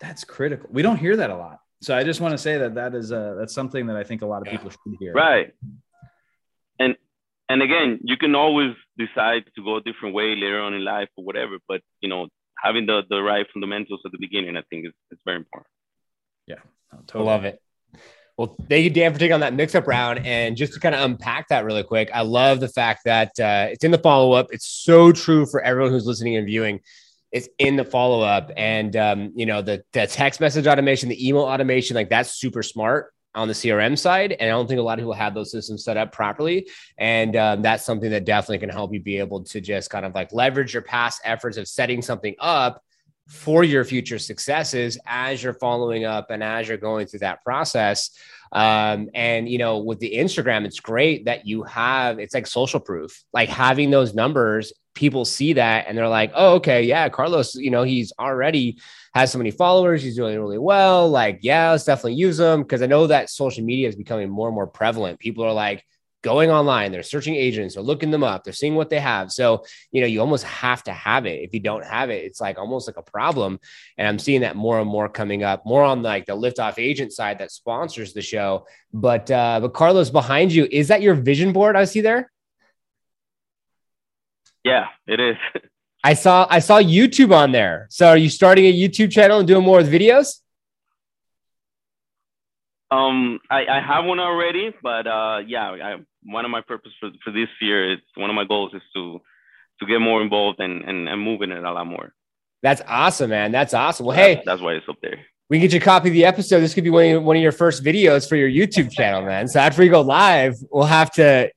That's 0.00 0.24
critical. 0.24 0.68
We 0.70 0.82
don't 0.82 0.96
hear 0.96 1.16
that 1.16 1.30
a 1.30 1.36
lot. 1.36 1.60
So 1.82 1.96
I 1.96 2.04
just 2.04 2.20
want 2.20 2.32
to 2.32 2.38
say 2.38 2.58
that 2.58 2.74
that 2.74 2.94
is 2.94 3.10
uh, 3.10 3.36
that's 3.38 3.54
something 3.54 3.86
that 3.86 3.96
I 3.96 4.04
think 4.04 4.20
a 4.22 4.26
lot 4.26 4.46
of 4.46 4.52
people 4.52 4.70
should 4.70 4.96
hear. 4.98 5.12
Right. 5.14 5.52
And 6.78 6.96
and 7.48 7.62
again, 7.62 8.00
you 8.02 8.16
can 8.16 8.34
always 8.34 8.74
decide 8.98 9.44
to 9.56 9.64
go 9.64 9.76
a 9.76 9.80
different 9.80 10.14
way 10.14 10.34
later 10.34 10.60
on 10.60 10.74
in 10.74 10.84
life 10.84 11.08
or 11.16 11.24
whatever. 11.24 11.56
But 11.66 11.80
you 12.00 12.08
know, 12.08 12.28
having 12.62 12.86
the 12.86 13.02
the 13.08 13.22
right 13.22 13.46
fundamentals 13.52 14.00
at 14.04 14.12
the 14.12 14.18
beginning, 14.18 14.56
I 14.56 14.62
think 14.68 14.86
is, 14.86 14.92
is 15.10 15.18
very 15.24 15.38
important. 15.38 15.72
Yeah, 16.46 16.56
totally. 17.06 17.24
love 17.24 17.44
it. 17.44 17.60
Well, 18.36 18.56
thank 18.70 18.84
you, 18.84 18.90
Dan, 18.90 19.12
for 19.12 19.18
taking 19.18 19.34
on 19.34 19.40
that 19.40 19.52
mix-up 19.52 19.86
round. 19.86 20.24
And 20.24 20.56
just 20.56 20.72
to 20.72 20.80
kind 20.80 20.94
of 20.94 21.02
unpack 21.02 21.48
that 21.48 21.66
really 21.66 21.82
quick, 21.82 22.08
I 22.14 22.22
love 22.22 22.58
the 22.58 22.68
fact 22.68 23.02
that 23.04 23.38
uh, 23.38 23.68
it's 23.70 23.84
in 23.84 23.90
the 23.90 23.98
follow-up. 23.98 24.46
It's 24.50 24.66
so 24.66 25.12
true 25.12 25.44
for 25.44 25.60
everyone 25.60 25.92
who's 25.92 26.06
listening 26.06 26.36
and 26.36 26.46
viewing 26.46 26.80
it's 27.32 27.48
in 27.58 27.76
the 27.76 27.84
follow 27.84 28.22
up 28.22 28.50
and 28.56 28.96
um, 28.96 29.32
you 29.34 29.46
know 29.46 29.62
the, 29.62 29.84
the 29.92 30.06
text 30.06 30.40
message 30.40 30.66
automation 30.66 31.08
the 31.08 31.28
email 31.28 31.42
automation 31.42 31.94
like 31.94 32.10
that's 32.10 32.34
super 32.34 32.62
smart 32.62 33.12
on 33.34 33.48
the 33.48 33.54
crm 33.54 33.96
side. 33.96 34.32
And 34.32 34.42
i 34.42 34.48
don't 34.48 34.66
think 34.66 34.80
a 34.80 34.82
lot 34.82 34.98
of 34.98 35.02
people 35.02 35.12
have 35.12 35.34
those 35.34 35.50
systems 35.50 35.84
set 35.84 35.96
up 35.96 36.12
properly. 36.12 36.68
And 36.98 37.36
um, 37.36 37.62
that's 37.62 37.84
something 37.84 38.10
that 38.10 38.24
definitely 38.24 38.58
can 38.58 38.68
help 38.68 38.92
you 38.92 39.00
be 39.00 39.18
able 39.18 39.44
to 39.44 39.60
just 39.60 39.90
kind 39.90 40.04
of 40.04 40.14
like 40.14 40.32
leverage 40.32 40.74
your 40.74 40.82
past 40.82 41.20
efforts 41.24 41.56
of 41.56 41.68
setting 41.68 42.02
something 42.02 42.34
up 42.38 42.82
for 43.28 43.62
your 43.62 43.84
future 43.84 44.18
successes 44.18 44.98
as 45.06 45.40
you're 45.42 45.54
following 45.54 46.04
up 46.04 46.30
and 46.30 46.42
as 46.42 46.66
you're 46.66 46.76
going 46.76 47.06
through 47.06 47.20
that 47.20 47.42
process. 47.44 48.10
Um, 48.52 49.10
and 49.14 49.48
you 49.48 49.58
know 49.58 49.78
with 49.78 50.00
the 50.00 50.12
instagram 50.12 50.64
it's 50.64 50.80
great 50.80 51.26
that 51.26 51.46
you 51.46 51.62
have 51.62 52.18
it's 52.18 52.34
like 52.34 52.48
social 52.48 52.80
proof. 52.80 53.22
Like 53.32 53.48
having 53.48 53.90
those 53.90 54.12
numbers 54.12 54.72
people 54.94 55.24
see 55.24 55.54
that 55.54 55.86
and 55.86 55.96
they're 55.96 56.08
like, 56.08 56.32
oh, 56.34 56.54
okay, 56.56 56.82
yeah, 56.82 57.08
Carlos, 57.08 57.54
you 57.54 57.70
know, 57.70 57.82
he's 57.82 58.12
already 58.18 58.78
has 59.14 59.32
so 59.32 59.38
many 59.38 59.50
followers. 59.50 60.02
He's 60.02 60.16
doing 60.16 60.38
really 60.38 60.58
well. 60.58 61.08
Like, 61.10 61.40
yeah, 61.42 61.70
let's 61.70 61.84
definitely 61.84 62.14
use 62.14 62.38
him 62.38 62.62
because 62.62 62.82
I 62.82 62.86
know 62.86 63.06
that 63.06 63.30
social 63.30 63.64
media 63.64 63.88
is 63.88 63.96
becoming 63.96 64.28
more 64.28 64.48
and 64.48 64.54
more 64.54 64.66
prevalent. 64.66 65.18
People 65.18 65.44
are 65.44 65.52
like 65.52 65.84
going 66.22 66.50
online, 66.50 66.92
they're 66.92 67.02
searching 67.02 67.34
agents, 67.34 67.74
they're 67.74 67.82
looking 67.82 68.10
them 68.10 68.22
up, 68.22 68.44
they're 68.44 68.52
seeing 68.52 68.74
what 68.74 68.90
they 68.90 69.00
have. 69.00 69.32
So, 69.32 69.64
you 69.90 70.00
know, 70.00 70.06
you 70.06 70.20
almost 70.20 70.44
have 70.44 70.82
to 70.84 70.92
have 70.92 71.24
it. 71.24 71.42
If 71.42 71.54
you 71.54 71.60
don't 71.60 71.84
have 71.84 72.10
it, 72.10 72.24
it's 72.24 72.40
like 72.40 72.58
almost 72.58 72.86
like 72.86 72.98
a 72.98 73.02
problem. 73.02 73.58
And 73.96 74.06
I'm 74.06 74.18
seeing 74.18 74.42
that 74.42 74.56
more 74.56 74.80
and 74.80 74.88
more 74.88 75.08
coming 75.08 75.42
up, 75.42 75.64
more 75.64 75.82
on 75.82 76.02
like 76.02 76.26
the 76.26 76.36
liftoff 76.36 76.74
agent 76.78 77.12
side 77.12 77.38
that 77.38 77.50
sponsors 77.50 78.12
the 78.12 78.22
show. 78.22 78.66
But 78.92 79.30
uh, 79.30 79.60
but 79.60 79.72
Carlos 79.72 80.10
behind 80.10 80.52
you, 80.52 80.68
is 80.70 80.88
that 80.88 81.02
your 81.02 81.14
vision 81.14 81.52
board 81.52 81.76
I 81.76 81.84
see 81.84 82.00
there? 82.00 82.30
Yeah, 84.64 84.86
it 85.06 85.20
is. 85.20 85.36
I 86.04 86.14
saw 86.14 86.46
I 86.48 86.60
saw 86.60 86.80
YouTube 86.80 87.34
on 87.34 87.52
there. 87.52 87.86
So 87.90 88.08
are 88.08 88.16
you 88.16 88.30
starting 88.30 88.64
a 88.64 88.72
YouTube 88.72 89.10
channel 89.10 89.38
and 89.38 89.46
doing 89.46 89.64
more 89.64 89.78
with 89.78 89.92
videos? 89.92 90.40
Um, 92.90 93.38
I, 93.50 93.66
I 93.66 93.80
have 93.80 94.04
one 94.04 94.18
already, 94.18 94.74
but 94.82 95.06
uh, 95.06 95.40
yeah, 95.46 95.70
I, 95.70 95.96
one 96.24 96.44
of 96.44 96.50
my 96.50 96.60
purpose 96.60 96.90
for, 96.98 97.10
for 97.22 97.30
this 97.30 97.48
year, 97.60 97.92
it's 97.92 98.02
one 98.16 98.30
of 98.30 98.34
my 98.34 98.44
goals 98.44 98.72
is 98.74 98.82
to 98.94 99.20
to 99.78 99.86
get 99.86 100.00
more 100.00 100.22
involved 100.22 100.60
and 100.60 100.82
and, 100.84 101.08
and 101.08 101.22
moving 101.22 101.50
it 101.50 101.62
a 101.62 101.72
lot 101.72 101.86
more. 101.86 102.14
That's 102.62 102.82
awesome, 102.86 103.30
man. 103.30 103.52
That's 103.52 103.74
awesome. 103.74 104.06
Well, 104.06 104.16
hey, 104.16 104.42
that's 104.44 104.60
why 104.60 104.72
it's 104.72 104.88
up 104.88 104.96
there. 105.02 105.18
We 105.48 105.58
can 105.58 105.62
get 105.62 105.72
you 105.72 105.80
a 105.80 105.82
copy 105.82 106.08
of 106.08 106.14
the 106.14 106.24
episode. 106.24 106.60
This 106.60 106.74
could 106.74 106.84
be 106.84 106.90
one 106.90 107.04
of, 107.04 107.10
your, 107.10 107.20
one 107.20 107.36
of 107.36 107.42
your 107.42 107.52
first 107.52 107.82
videos 107.82 108.28
for 108.28 108.36
your 108.36 108.48
YouTube 108.48 108.92
channel, 108.92 109.22
man. 109.22 109.48
So 109.48 109.58
after 109.58 109.82
we 109.82 109.88
go 109.88 110.00
live, 110.00 110.54
we'll 110.70 110.84
have 110.84 111.10
to 111.12 111.50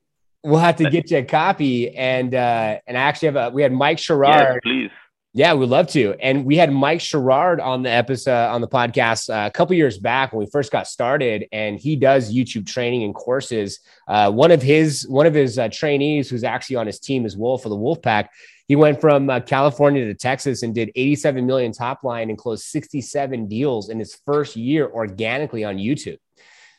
We'll 0.44 0.60
have 0.60 0.76
to 0.76 0.90
get 0.90 1.10
you 1.10 1.18
a 1.18 1.24
copy. 1.24 1.96
And 1.96 2.34
uh, 2.34 2.78
and 2.86 2.96
I 2.96 3.00
actually 3.00 3.26
have 3.26 3.36
a 3.36 3.50
we 3.50 3.62
had 3.62 3.72
Mike 3.72 3.98
Sherrard. 3.98 4.54
Yes, 4.54 4.60
please. 4.62 4.90
Yeah, 5.36 5.54
we'd 5.54 5.68
love 5.68 5.88
to. 5.88 6.14
And 6.20 6.44
we 6.44 6.56
had 6.56 6.72
Mike 6.72 7.00
Sherrard 7.00 7.58
on 7.58 7.82
the 7.82 7.90
episode 7.90 8.50
on 8.50 8.60
the 8.60 8.68
podcast 8.68 9.28
uh, 9.28 9.48
a 9.48 9.50
couple 9.50 9.74
years 9.74 9.98
back 9.98 10.32
when 10.32 10.38
we 10.38 10.46
first 10.48 10.70
got 10.70 10.86
started, 10.86 11.46
and 11.50 11.76
he 11.76 11.96
does 11.96 12.32
YouTube 12.32 12.68
training 12.68 13.02
and 13.02 13.12
courses. 13.12 13.80
Uh, 14.06 14.30
one 14.30 14.52
of 14.52 14.62
his 14.62 15.08
one 15.08 15.26
of 15.26 15.34
his 15.34 15.58
uh, 15.58 15.68
trainees, 15.72 16.30
who's 16.30 16.44
actually 16.44 16.76
on 16.76 16.86
his 16.86 17.00
team 17.00 17.26
as 17.26 17.36
well 17.36 17.58
for 17.58 17.68
the 17.68 17.76
Wolfpack, 17.76 18.28
he 18.68 18.76
went 18.76 19.00
from 19.00 19.28
uh, 19.28 19.40
California 19.40 20.04
to 20.04 20.14
Texas 20.14 20.62
and 20.62 20.72
did 20.72 20.92
87 20.94 21.44
million 21.44 21.72
top 21.72 22.04
line 22.04 22.30
and 22.30 22.38
closed 22.38 22.64
67 22.66 23.48
deals 23.48 23.90
in 23.90 23.98
his 23.98 24.14
first 24.24 24.54
year 24.54 24.88
organically 24.88 25.64
on 25.64 25.78
YouTube. 25.78 26.18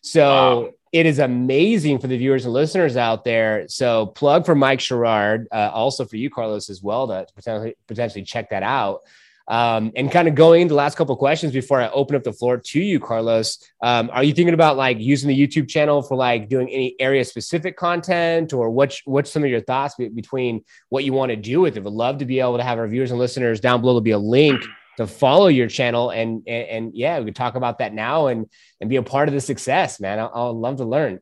So 0.01 0.21
wow. 0.21 0.71
It 0.95 1.05
is 1.05 1.19
amazing 1.19 1.99
for 1.99 2.07
the 2.07 2.17
viewers 2.17 2.45
and 2.45 2.53
listeners 2.53 2.95
out 2.95 3.25
there. 3.25 3.65
So 3.67 4.05
plug 4.05 4.45
for 4.45 4.55
Mike 4.55 4.79
Sherrard, 4.79 5.45
uh, 5.51 5.69
also 5.73 6.05
for 6.05 6.15
you, 6.15 6.29
Carlos, 6.29 6.69
as 6.69 6.81
well, 6.81 7.05
to 7.09 7.27
potentially 7.35 7.75
potentially 7.85 8.23
check 8.23 8.51
that 8.51 8.63
out. 8.63 9.01
Um, 9.49 9.91
and 9.97 10.09
kind 10.09 10.29
of 10.29 10.35
going 10.35 10.61
into 10.61 10.71
the 10.71 10.77
last 10.77 10.95
couple 10.95 11.13
questions 11.17 11.51
before 11.51 11.81
I 11.81 11.89
open 11.89 12.15
up 12.15 12.23
the 12.23 12.31
floor 12.31 12.57
to 12.57 12.79
you, 12.79 13.01
Carlos. 13.01 13.59
Um, 13.81 14.09
are 14.13 14.23
you 14.23 14.33
thinking 14.33 14.53
about 14.53 14.77
like 14.77 14.97
using 14.97 15.27
the 15.27 15.37
YouTube 15.37 15.67
channel 15.67 16.01
for 16.01 16.15
like 16.15 16.47
doing 16.47 16.69
any 16.69 16.95
area 16.97 17.25
specific 17.25 17.75
content, 17.75 18.53
or 18.53 18.69
what's 18.69 19.01
what's 19.03 19.29
some 19.29 19.43
of 19.43 19.49
your 19.49 19.61
thoughts 19.61 19.95
be- 19.95 20.07
between 20.07 20.63
what 20.87 21.03
you 21.03 21.11
want 21.11 21.31
to 21.31 21.35
do 21.35 21.59
with 21.59 21.75
it? 21.75 21.83
Would 21.83 21.91
love 21.91 22.19
to 22.19 22.25
be 22.25 22.39
able 22.39 22.55
to 22.55 22.63
have 22.63 22.77
our 22.77 22.87
viewers 22.87 23.11
and 23.11 23.19
listeners 23.19 23.59
down 23.59 23.81
below. 23.81 23.91
There'll 23.91 24.01
be 24.01 24.11
a 24.11 24.17
link 24.17 24.63
to 24.97 25.07
follow 25.07 25.47
your 25.47 25.67
channel 25.67 26.09
and, 26.09 26.43
and, 26.47 26.67
and 26.67 26.95
yeah, 26.95 27.19
we 27.19 27.25
could 27.25 27.35
talk 27.35 27.55
about 27.55 27.79
that 27.79 27.93
now 27.93 28.27
and 28.27 28.47
and 28.79 28.89
be 28.89 28.95
a 28.95 29.03
part 29.03 29.27
of 29.27 29.33
the 29.33 29.41
success, 29.41 29.99
man. 29.99 30.19
I'll, 30.19 30.31
I'll 30.33 30.59
love 30.59 30.77
to 30.77 30.85
learn. 30.85 31.19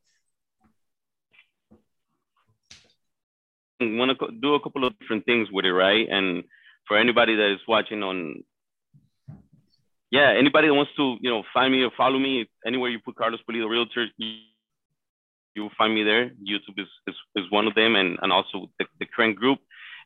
Want 3.80 4.18
to 4.18 4.28
do 4.42 4.56
a 4.56 4.62
couple 4.62 4.86
of 4.86 4.98
different 5.00 5.26
things 5.26 5.50
with 5.52 5.66
it, 5.66 5.74
right? 5.74 6.08
And 6.10 6.44
for 6.88 6.98
anybody 6.98 7.36
that 7.36 7.52
is 7.52 7.60
watching 7.68 8.02
on, 8.02 8.44
yeah, 10.10 10.34
anybody 10.38 10.68
that 10.70 10.74
wants 10.74 10.92
to, 10.96 11.18
you 11.20 11.30
know, 11.30 11.44
find 11.54 11.74
me 11.74 11.84
or 11.84 11.92
follow 11.98 12.18
me 12.18 12.50
anywhere 12.66 12.90
you 12.90 13.00
put 13.04 13.16
Carlos 13.16 13.42
Pulido 13.50 13.70
Realtor, 13.70 14.06
you, 14.18 14.38
you 15.56 15.64
will 15.64 15.72
find 15.78 15.94
me 15.94 16.04
there. 16.04 16.30
YouTube 16.30 16.78
is, 16.78 16.88
is, 17.08 17.16
is 17.36 17.52
one 17.52 17.68
of 17.68 17.76
them, 17.76 17.96
and 17.96 18.18
and 18.22 18.32
also 18.32 18.70
the, 18.80 18.86
the 19.00 19.06
current 19.06 19.36
group 19.36 19.60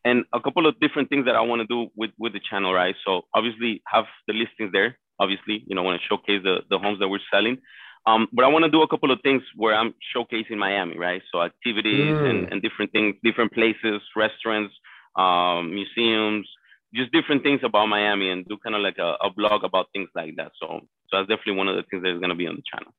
and 0.08 0.18
a 0.34 0.40
couple 0.40 0.66
of 0.68 0.80
different 0.80 1.10
things 1.10 1.26
that 1.26 1.36
I 1.36 1.42
want 1.42 1.60
to 1.64 1.68
do 1.68 1.80
with, 1.96 2.12
with 2.18 2.34
the 2.34 2.40
channel, 2.50 2.74
right? 2.82 2.96
So 3.06 3.12
obviously 3.38 3.72
have 3.94 4.06
the 4.28 4.34
listings 4.34 4.72
there. 4.72 4.98
Obviously, 5.20 5.64
you 5.68 5.76
know, 5.76 5.84
want 5.84 6.00
to 6.00 6.08
showcase 6.08 6.42
the, 6.44 6.56
the 6.70 6.78
homes 6.84 7.00
that 7.00 7.10
we're 7.10 7.28
selling. 7.34 7.58
Um, 8.06 8.22
but 8.32 8.46
I 8.46 8.48
want 8.48 8.64
to 8.64 8.72
do 8.72 8.84
a 8.84 8.88
couple 8.88 9.12
of 9.12 9.20
things 9.22 9.44
where 9.56 9.76
I'm 9.76 9.94
showcasing 10.16 10.58
Miami, 10.58 10.98
right? 10.98 11.22
So 11.32 11.42
activities 11.42 12.16
mm. 12.16 12.30
and, 12.30 12.40
and 12.52 12.62
different 12.62 12.92
things, 12.94 13.16
different 13.22 13.52
places, 13.52 14.02
restaurants, 14.16 14.74
um, 15.18 15.74
museums, 15.74 16.48
just 16.96 17.12
different 17.12 17.44
things 17.44 17.62
about 17.64 17.88
Miami 17.88 18.30
and 18.30 18.48
do 18.48 18.58
kind 18.64 18.76
of 18.76 18.82
like 18.82 19.00
a, 19.00 19.16
a 19.28 19.30
blog 19.30 19.66
about 19.66 19.88
things 19.94 20.10
like 20.16 20.36
that. 20.38 20.52
So, 20.60 20.80
so 21.10 21.12
that's 21.12 21.28
definitely 21.28 21.58
one 21.62 21.68
of 21.68 21.76
the 21.76 21.84
things 21.90 22.04
that 22.04 22.14
is 22.14 22.20
going 22.20 22.30
to 22.30 22.36
be 22.44 22.48
on 22.48 22.56
the 22.56 22.64
channel. 22.72 22.94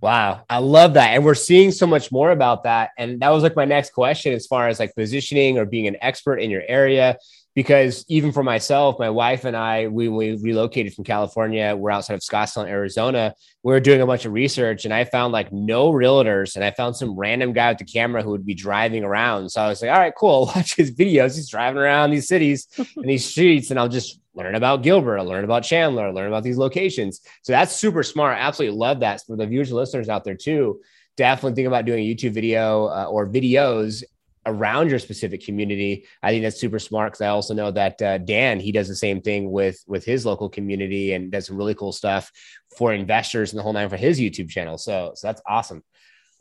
Wow, 0.00 0.44
I 0.48 0.58
love 0.58 0.94
that. 0.94 1.08
And 1.10 1.24
we're 1.24 1.34
seeing 1.34 1.70
so 1.70 1.86
much 1.86 2.10
more 2.10 2.30
about 2.30 2.64
that. 2.64 2.90
And 2.96 3.20
that 3.20 3.28
was 3.30 3.42
like 3.42 3.54
my 3.54 3.66
next 3.66 3.92
question 3.92 4.32
as 4.32 4.46
far 4.46 4.68
as 4.68 4.80
like 4.80 4.94
positioning 4.94 5.58
or 5.58 5.66
being 5.66 5.86
an 5.86 5.96
expert 6.00 6.38
in 6.38 6.50
your 6.50 6.62
area. 6.66 7.18
Because 7.54 8.04
even 8.08 8.30
for 8.30 8.44
myself, 8.44 8.96
my 8.98 9.10
wife 9.10 9.44
and 9.44 9.56
I, 9.56 9.88
we, 9.88 10.08
we 10.08 10.36
relocated 10.36 10.94
from 10.94 11.04
California. 11.04 11.74
We're 11.76 11.90
outside 11.90 12.14
of 12.14 12.20
Scottsdale, 12.20 12.68
Arizona. 12.68 13.34
We 13.62 13.72
were 13.72 13.80
doing 13.80 14.00
a 14.00 14.06
bunch 14.06 14.24
of 14.24 14.32
research 14.32 14.84
and 14.84 14.94
I 14.94 15.04
found 15.04 15.32
like 15.32 15.52
no 15.52 15.92
realtors. 15.92 16.54
And 16.54 16.64
I 16.64 16.70
found 16.70 16.96
some 16.96 17.18
random 17.18 17.52
guy 17.52 17.70
with 17.70 17.78
the 17.78 17.84
camera 17.84 18.22
who 18.22 18.30
would 18.30 18.46
be 18.46 18.54
driving 18.54 19.02
around. 19.02 19.50
So 19.50 19.60
I 19.60 19.68
was 19.68 19.82
like, 19.82 19.90
all 19.90 19.98
right, 19.98 20.14
cool. 20.16 20.30
I'll 20.48 20.54
watch 20.54 20.76
his 20.76 20.92
videos. 20.92 21.34
He's 21.34 21.50
driving 21.50 21.82
around 21.82 22.10
these 22.10 22.28
cities 22.28 22.68
and 22.78 23.08
these 23.08 23.24
streets. 23.24 23.70
And 23.70 23.80
I'll 23.80 23.88
just 23.88 24.20
learn 24.34 24.54
about 24.54 24.82
Gilbert, 24.82 25.18
I'll 25.18 25.24
learn 25.24 25.44
about 25.44 25.64
Chandler, 25.64 26.06
I'll 26.06 26.14
learn 26.14 26.28
about 26.28 26.44
these 26.44 26.56
locations. 26.56 27.20
So 27.42 27.52
that's 27.52 27.74
super 27.74 28.02
smart. 28.02 28.36
I 28.36 28.40
absolutely 28.40 28.78
love 28.78 29.00
that. 29.00 29.22
For 29.26 29.36
the 29.36 29.46
viewers 29.46 29.70
and 29.70 29.76
listeners 29.76 30.08
out 30.08 30.24
there 30.24 30.36
too, 30.36 30.80
definitely 31.16 31.56
think 31.56 31.66
about 31.68 31.84
doing 31.84 32.04
a 32.04 32.14
YouTube 32.14 32.32
video 32.32 32.86
uh, 32.86 33.06
or 33.06 33.28
videos 33.28 34.02
around 34.46 34.90
your 34.90 34.98
specific 34.98 35.44
community. 35.44 36.06
I 36.22 36.30
think 36.30 36.42
that's 36.42 36.60
super 36.60 36.78
smart 36.78 37.12
because 37.12 37.20
I 37.22 37.28
also 37.28 37.54
know 37.54 37.70
that 37.70 38.00
uh, 38.00 38.18
Dan 38.18 38.60
he 38.60 38.72
does 38.72 38.88
the 38.88 38.96
same 38.96 39.20
thing 39.20 39.50
with 39.50 39.82
with 39.86 40.04
his 40.04 40.24
local 40.24 40.48
community 40.48 41.12
and 41.12 41.30
does 41.30 41.46
some 41.46 41.56
really 41.56 41.74
cool 41.74 41.92
stuff 41.92 42.30
for 42.76 42.92
investors 42.92 43.52
and 43.52 43.58
the 43.58 43.62
whole 43.62 43.72
nine 43.72 43.88
for 43.88 43.96
his 43.96 44.18
YouTube 44.18 44.48
channel. 44.48 44.78
So 44.78 45.12
so 45.14 45.26
that's 45.26 45.42
awesome. 45.46 45.82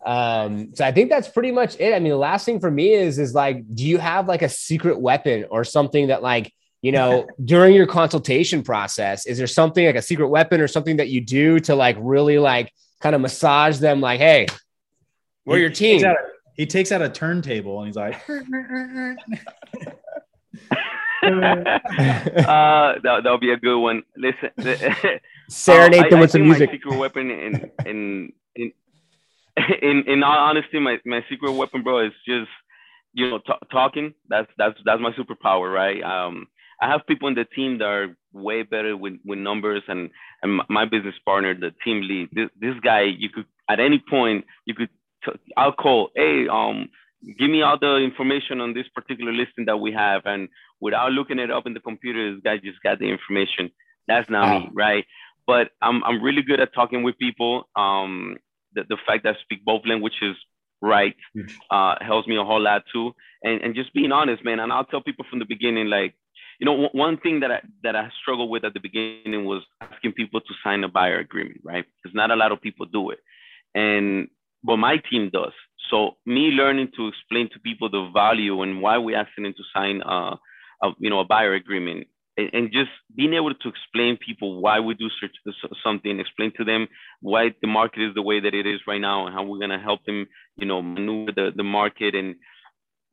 Um, 0.05 0.73
so 0.75 0.85
I 0.85 0.91
think 0.93 1.09
that's 1.09 1.27
pretty 1.27 1.51
much 1.51 1.77
it. 1.79 1.93
I 1.93 1.99
mean, 1.99 2.11
the 2.11 2.17
last 2.17 2.45
thing 2.45 2.59
for 2.59 2.71
me 2.71 2.93
is 2.93 3.19
is 3.19 3.33
like, 3.33 3.63
do 3.73 3.85
you 3.85 3.97
have 3.97 4.27
like 4.27 4.41
a 4.41 4.49
secret 4.49 4.99
weapon 4.99 5.45
or 5.49 5.63
something 5.63 6.07
that 6.07 6.23
like 6.23 6.53
you 6.81 6.93
know 6.93 7.27
during 7.43 7.75
your 7.75 7.87
consultation 7.87 8.63
process? 8.63 9.25
Is 9.25 9.37
there 9.37 9.47
something 9.47 9.85
like 9.85 9.95
a 9.95 10.01
secret 10.01 10.29
weapon 10.29 10.61
or 10.61 10.67
something 10.67 10.97
that 10.97 11.09
you 11.09 11.21
do 11.21 11.59
to 11.61 11.75
like 11.75 11.97
really 11.99 12.39
like 12.39 12.71
kind 13.01 13.13
of 13.13 13.19
massage 13.19 13.79
them? 13.79 13.99
Like, 13.99 14.19
hey, 14.19 14.47
we're 15.45 15.57
your 15.57 15.69
team. 15.69 16.01
He 16.59 16.65
takes 16.65 16.91
out 16.91 17.01
a 17.01 17.07
turntable 17.07 17.79
and 17.79 17.87
he's 17.87 17.95
like. 17.95 18.21
uh, 21.23 22.99
that, 23.01 23.21
that'll 23.23 23.39
be 23.39 23.53
a 23.53 23.57
good 23.57 23.79
one. 23.79 24.03
Listen, 24.17 24.49
serenade 25.49 26.03
um, 26.03 26.09
them 26.09 26.19
with 26.19 26.31
some 26.31 26.41
music. 26.41 26.69
My 26.69 26.75
secret 26.75 26.97
weapon 26.97 27.31
in 27.31 27.71
in 27.85 28.33
in 28.55 28.73
in 29.81 30.03
in 30.05 30.21
all 30.21 30.37
honesty, 30.37 30.79
my 30.79 30.97
my 31.05 31.23
secret 31.29 31.53
weapon, 31.53 31.81
bro, 31.81 32.05
is 32.05 32.11
just 32.27 32.49
you 33.13 33.29
know 33.29 33.37
t- 33.37 33.53
talking. 33.71 34.13
That's 34.27 34.51
that's 34.57 34.77
that's 34.83 35.01
my 35.01 35.11
superpower, 35.11 35.73
right? 35.73 36.03
Um, 36.03 36.47
I 36.81 36.89
have 36.89 37.07
people 37.07 37.29
in 37.29 37.35
the 37.35 37.45
team 37.45 37.77
that 37.77 37.85
are 37.85 38.17
way 38.33 38.63
better 38.63 38.97
with, 38.97 39.13
with 39.23 39.39
numbers, 39.39 39.83
and 39.87 40.09
and 40.43 40.61
my 40.67 40.83
business 40.83 41.15
partner, 41.25 41.53
the 41.53 41.71
team 41.85 42.01
lead. 42.01 42.29
This 42.33 42.49
this 42.59 42.75
guy, 42.83 43.03
you 43.03 43.29
could 43.29 43.45
at 43.69 43.79
any 43.79 44.03
point 44.09 44.45
you 44.65 44.73
could 44.73 44.89
t- 44.89 44.98
I'll 45.57 45.73
call, 45.73 46.09
hey, 46.15 46.47
um, 46.47 46.89
give 47.37 47.49
me 47.49 47.61
all 47.61 47.77
the 47.79 47.97
information 47.97 48.61
on 48.61 48.73
this 48.73 48.87
particular 48.93 49.33
listing 49.33 49.65
that 49.65 49.77
we 49.77 49.91
have, 49.91 50.21
and 50.25 50.49
without 50.79 51.11
looking 51.11 51.39
it 51.39 51.51
up 51.51 51.65
in 51.67 51.73
the 51.73 51.79
computer, 51.79 52.33
this 52.33 52.41
guy 52.43 52.57
just 52.57 52.81
got 52.81 52.99
the 52.99 53.05
information. 53.05 53.71
That's 54.07 54.29
not 54.29 54.47
wow. 54.47 54.59
me, 54.59 54.69
right? 54.73 55.05
But 55.45 55.71
I'm 55.81 56.03
I'm 56.03 56.21
really 56.21 56.41
good 56.41 56.59
at 56.59 56.73
talking 56.73 57.03
with 57.03 57.17
people. 57.17 57.69
Um, 57.75 58.37
the, 58.73 58.83
the 58.87 58.97
fact 59.05 59.23
that 59.23 59.35
I 59.35 59.41
speak 59.41 59.65
both 59.65 59.81
languages 59.85 60.35
right 60.81 61.15
uh, 61.71 61.95
helps 62.01 62.27
me 62.27 62.37
a 62.37 62.43
whole 62.43 62.61
lot 62.61 62.83
too. 62.93 63.13
And, 63.43 63.61
and 63.61 63.75
just 63.75 63.93
being 63.93 64.11
honest, 64.11 64.45
man. 64.45 64.59
And 64.59 64.71
I'll 64.71 64.85
tell 64.85 65.01
people 65.01 65.25
from 65.29 65.39
the 65.39 65.45
beginning, 65.45 65.87
like, 65.87 66.15
you 66.59 66.65
know, 66.65 66.89
one 66.91 67.17
thing 67.17 67.39
that 67.41 67.51
I, 67.51 67.61
that 67.83 67.95
I 67.95 68.09
struggled 68.21 68.49
with 68.49 68.63
at 68.63 68.73
the 68.73 68.79
beginning 68.79 69.45
was 69.45 69.63
asking 69.81 70.13
people 70.13 70.39
to 70.41 70.53
sign 70.63 70.83
a 70.83 70.87
buyer 70.87 71.19
agreement, 71.19 71.61
right? 71.63 71.85
Because 72.01 72.15
not 72.15 72.31
a 72.31 72.35
lot 72.35 72.51
of 72.51 72.61
people 72.61 72.85
do 72.85 73.09
it. 73.11 73.19
And, 73.75 74.27
but 74.63 74.77
my 74.77 74.97
team 75.09 75.29
does. 75.31 75.53
So 75.89 76.17
me 76.25 76.49
learning 76.51 76.89
to 76.97 77.07
explain 77.07 77.49
to 77.53 77.59
people 77.59 77.89
the 77.89 78.09
value 78.13 78.61
and 78.61 78.81
why 78.81 78.97
we 78.97 79.15
asking 79.15 79.45
them 79.45 79.53
to 79.53 79.63
sign, 79.75 80.01
uh, 80.03 80.35
a, 80.83 80.91
you 80.99 81.09
know, 81.09 81.19
a 81.19 81.25
buyer 81.25 81.53
agreement 81.53 82.07
and, 82.39 82.49
and 82.53 82.71
just 82.71 82.91
being 83.15 83.33
able 83.33 83.53
to 83.53 83.69
explain 83.69 84.17
people 84.17 84.61
why 84.61 84.79
we 84.79 84.93
do 84.93 85.09
something, 85.83 86.19
explain 86.19 86.51
to 86.57 86.63
them 86.63 86.87
why 87.21 87.53
the 87.61 87.67
market 87.67 88.01
is 88.07 88.15
the 88.15 88.21
way 88.21 88.39
that 88.39 88.53
it 88.53 88.65
is 88.65 88.79
right 88.87 89.01
now 89.01 89.25
and 89.25 89.35
how 89.35 89.43
we're 89.43 89.59
gonna 89.59 89.79
help 89.79 90.03
them, 90.05 90.27
you 90.55 90.65
know, 90.65 90.81
maneuver 90.81 91.31
the, 91.35 91.51
the 91.55 91.63
market 91.63 92.15
and 92.15 92.35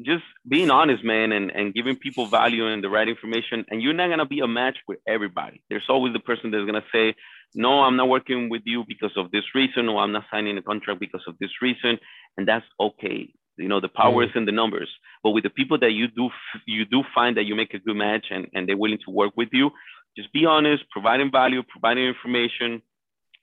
just 0.03 0.25
being 0.47 0.71
honest, 0.71 1.03
man, 1.03 1.33
and, 1.33 1.51
and 1.51 1.75
giving 1.75 1.97
people 1.97 2.27
value 2.27 2.67
and 2.67 2.85
the 2.85 2.91
right 2.91 3.09
information. 3.09 3.65
And 3.71 3.81
you're 3.81 3.95
not 3.95 4.09
gonna 4.09 4.27
be 4.27 4.41
a 4.41 4.49
match 4.49 4.77
with 4.87 4.99
everybody. 5.07 5.63
There's 5.71 5.89
always 5.89 6.13
the 6.13 6.21
person 6.21 6.51
that's 6.51 6.67
gonna 6.67 6.85
say, 6.93 7.15
no, 7.55 7.83
I'm 7.83 7.97
not 7.97 8.09
working 8.09 8.49
with 8.51 8.63
you 8.65 8.85
because 8.87 9.13
of 9.17 9.31
this 9.31 9.45
reason, 9.55 9.89
or 9.89 10.01
I'm 10.03 10.13
not 10.13 10.25
signing 10.31 10.59
a 10.59 10.63
contract 10.63 11.01
because 11.01 11.23
of 11.27 11.37
this 11.41 11.51
reason, 11.63 11.99
and 12.37 12.47
that's 12.47 12.67
okay. 12.79 13.33
You 13.57 13.69
know, 13.69 13.81
the 13.81 13.89
power 13.89 14.25
mm. 14.25 14.29
is 14.29 14.37
in 14.37 14.45
the 14.45 14.53
numbers. 14.53 14.91
But 15.23 15.31
with 15.31 15.45
the 15.45 15.51
people 15.51 15.79
that 15.79 15.93
you 15.93 16.09
do 16.09 16.29
you 16.67 16.85
do 16.85 17.03
find 17.15 17.37
that 17.39 17.45
you 17.45 17.55
make 17.55 17.73
a 17.73 17.79
good 17.79 17.97
match 17.97 18.27
and, 18.31 18.47
and 18.53 18.69
they're 18.69 18.77
willing 18.77 18.99
to 19.07 19.11
work 19.11 19.33
with 19.37 19.49
you, 19.53 19.71
just 20.17 20.33
be 20.33 20.45
honest, 20.45 20.85
providing 20.91 21.31
value, 21.31 21.63
providing 21.63 22.05
information, 22.05 22.83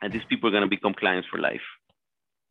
and 0.02 0.14
these 0.14 0.26
people 0.30 0.50
are 0.50 0.54
gonna 0.54 0.68
become 0.68 0.94
clients 0.94 1.28
for 1.30 1.40
life. 1.40 1.62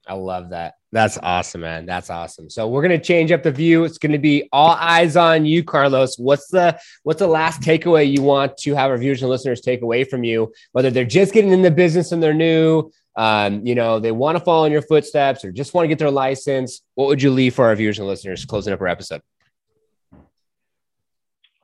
I 0.06 0.14
love 0.14 0.50
that. 0.50 0.74
That's 0.90 1.16
awesome, 1.22 1.62
man. 1.62 1.86
That's 1.86 2.10
awesome. 2.10 2.50
So 2.50 2.68
we're 2.68 2.82
gonna 2.82 2.98
change 2.98 3.32
up 3.32 3.42
the 3.42 3.52
view. 3.52 3.84
It's 3.84 3.98
gonna 3.98 4.18
be 4.18 4.48
all 4.52 4.70
eyes 4.70 5.16
on 5.16 5.46
you, 5.46 5.62
Carlos. 5.64 6.18
What's 6.18 6.48
the 6.48 6.78
what's 7.02 7.20
the 7.20 7.28
last 7.28 7.62
takeaway 7.62 8.10
you 8.14 8.22
want 8.22 8.56
to 8.58 8.74
have 8.74 8.90
our 8.90 8.98
viewers 8.98 9.22
and 9.22 9.30
listeners 9.30 9.60
take 9.60 9.82
away 9.82 10.04
from 10.04 10.24
you? 10.24 10.52
Whether 10.72 10.90
they're 10.90 11.04
just 11.04 11.32
getting 11.32 11.52
in 11.52 11.62
the 11.62 11.70
business 11.70 12.12
and 12.12 12.22
they're 12.22 12.34
new, 12.34 12.90
um, 13.16 13.64
you 13.66 13.74
know, 13.74 13.98
they 13.98 14.12
want 14.12 14.38
to 14.38 14.44
follow 14.44 14.64
in 14.64 14.72
your 14.72 14.82
footsteps 14.82 15.44
or 15.44 15.52
just 15.52 15.74
want 15.74 15.84
to 15.84 15.88
get 15.88 15.98
their 15.98 16.10
license, 16.10 16.82
what 16.94 17.08
would 17.08 17.22
you 17.22 17.30
leave 17.30 17.54
for 17.54 17.66
our 17.66 17.76
viewers 17.76 17.98
and 17.98 18.08
listeners 18.08 18.44
closing 18.44 18.72
up 18.72 18.80
our 18.80 18.88
episode? 18.88 19.22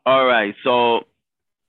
All 0.07 0.25
right. 0.25 0.55
So, 0.65 1.01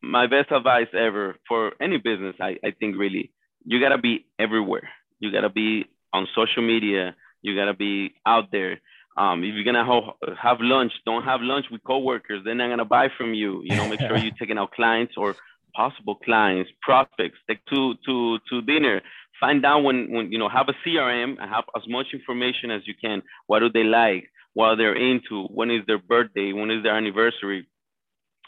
my 0.01 0.27
best 0.27 0.51
advice 0.51 0.87
ever 0.93 1.35
for 1.47 1.73
any 1.81 1.97
business, 1.97 2.35
I, 2.39 2.57
I 2.63 2.71
think 2.71 2.95
really, 2.95 3.31
you 3.65 3.81
got 3.81 3.89
to 3.89 3.97
be 3.97 4.25
everywhere. 4.37 4.89
You 5.19 5.31
got 5.31 5.41
to 5.41 5.49
be 5.49 5.87
on 6.13 6.27
social 6.35 6.63
media. 6.63 7.15
You 7.41 7.55
got 7.55 7.65
to 7.65 7.73
be 7.73 8.13
out 8.25 8.51
there. 8.51 8.79
Um, 9.17 9.43
if 9.43 9.53
you're 9.53 9.65
gonna 9.65 9.85
ho- 9.85 10.13
have 10.41 10.57
lunch, 10.61 10.93
don't 11.05 11.23
have 11.23 11.41
lunch 11.41 11.65
with 11.71 11.83
coworkers. 11.83 12.43
Then 12.45 12.57
they're 12.57 12.69
not 12.69 12.77
gonna 12.77 12.85
buy 12.85 13.09
from 13.17 13.33
you. 13.33 13.61
You 13.63 13.75
know, 13.75 13.85
make 13.85 14.01
sure 14.01 14.17
you're 14.23 14.31
taking 14.39 14.57
out 14.57 14.71
clients 14.71 15.13
or 15.17 15.35
possible 15.75 16.15
clients, 16.15 16.71
prospects. 16.81 17.37
Take 17.47 17.65
to 17.65 17.95
to 18.05 18.39
to 18.49 18.61
dinner 18.61 19.01
find 19.39 19.65
out 19.65 19.83
when, 19.83 20.11
when 20.11 20.31
you 20.31 20.37
know 20.37 20.49
have 20.49 20.67
a 20.69 20.73
crm 20.87 21.37
and 21.39 21.49
have 21.49 21.63
as 21.75 21.83
much 21.87 22.07
information 22.13 22.71
as 22.71 22.81
you 22.85 22.93
can 23.01 23.21
what 23.47 23.59
do 23.59 23.69
they 23.69 23.83
like 23.83 24.29
what 24.53 24.69
are 24.69 24.75
they're 24.75 24.95
into 24.95 25.45
when 25.47 25.71
is 25.71 25.81
their 25.87 25.97
birthday 25.99 26.51
when 26.53 26.69
is 26.69 26.83
their 26.83 26.95
anniversary 26.95 27.67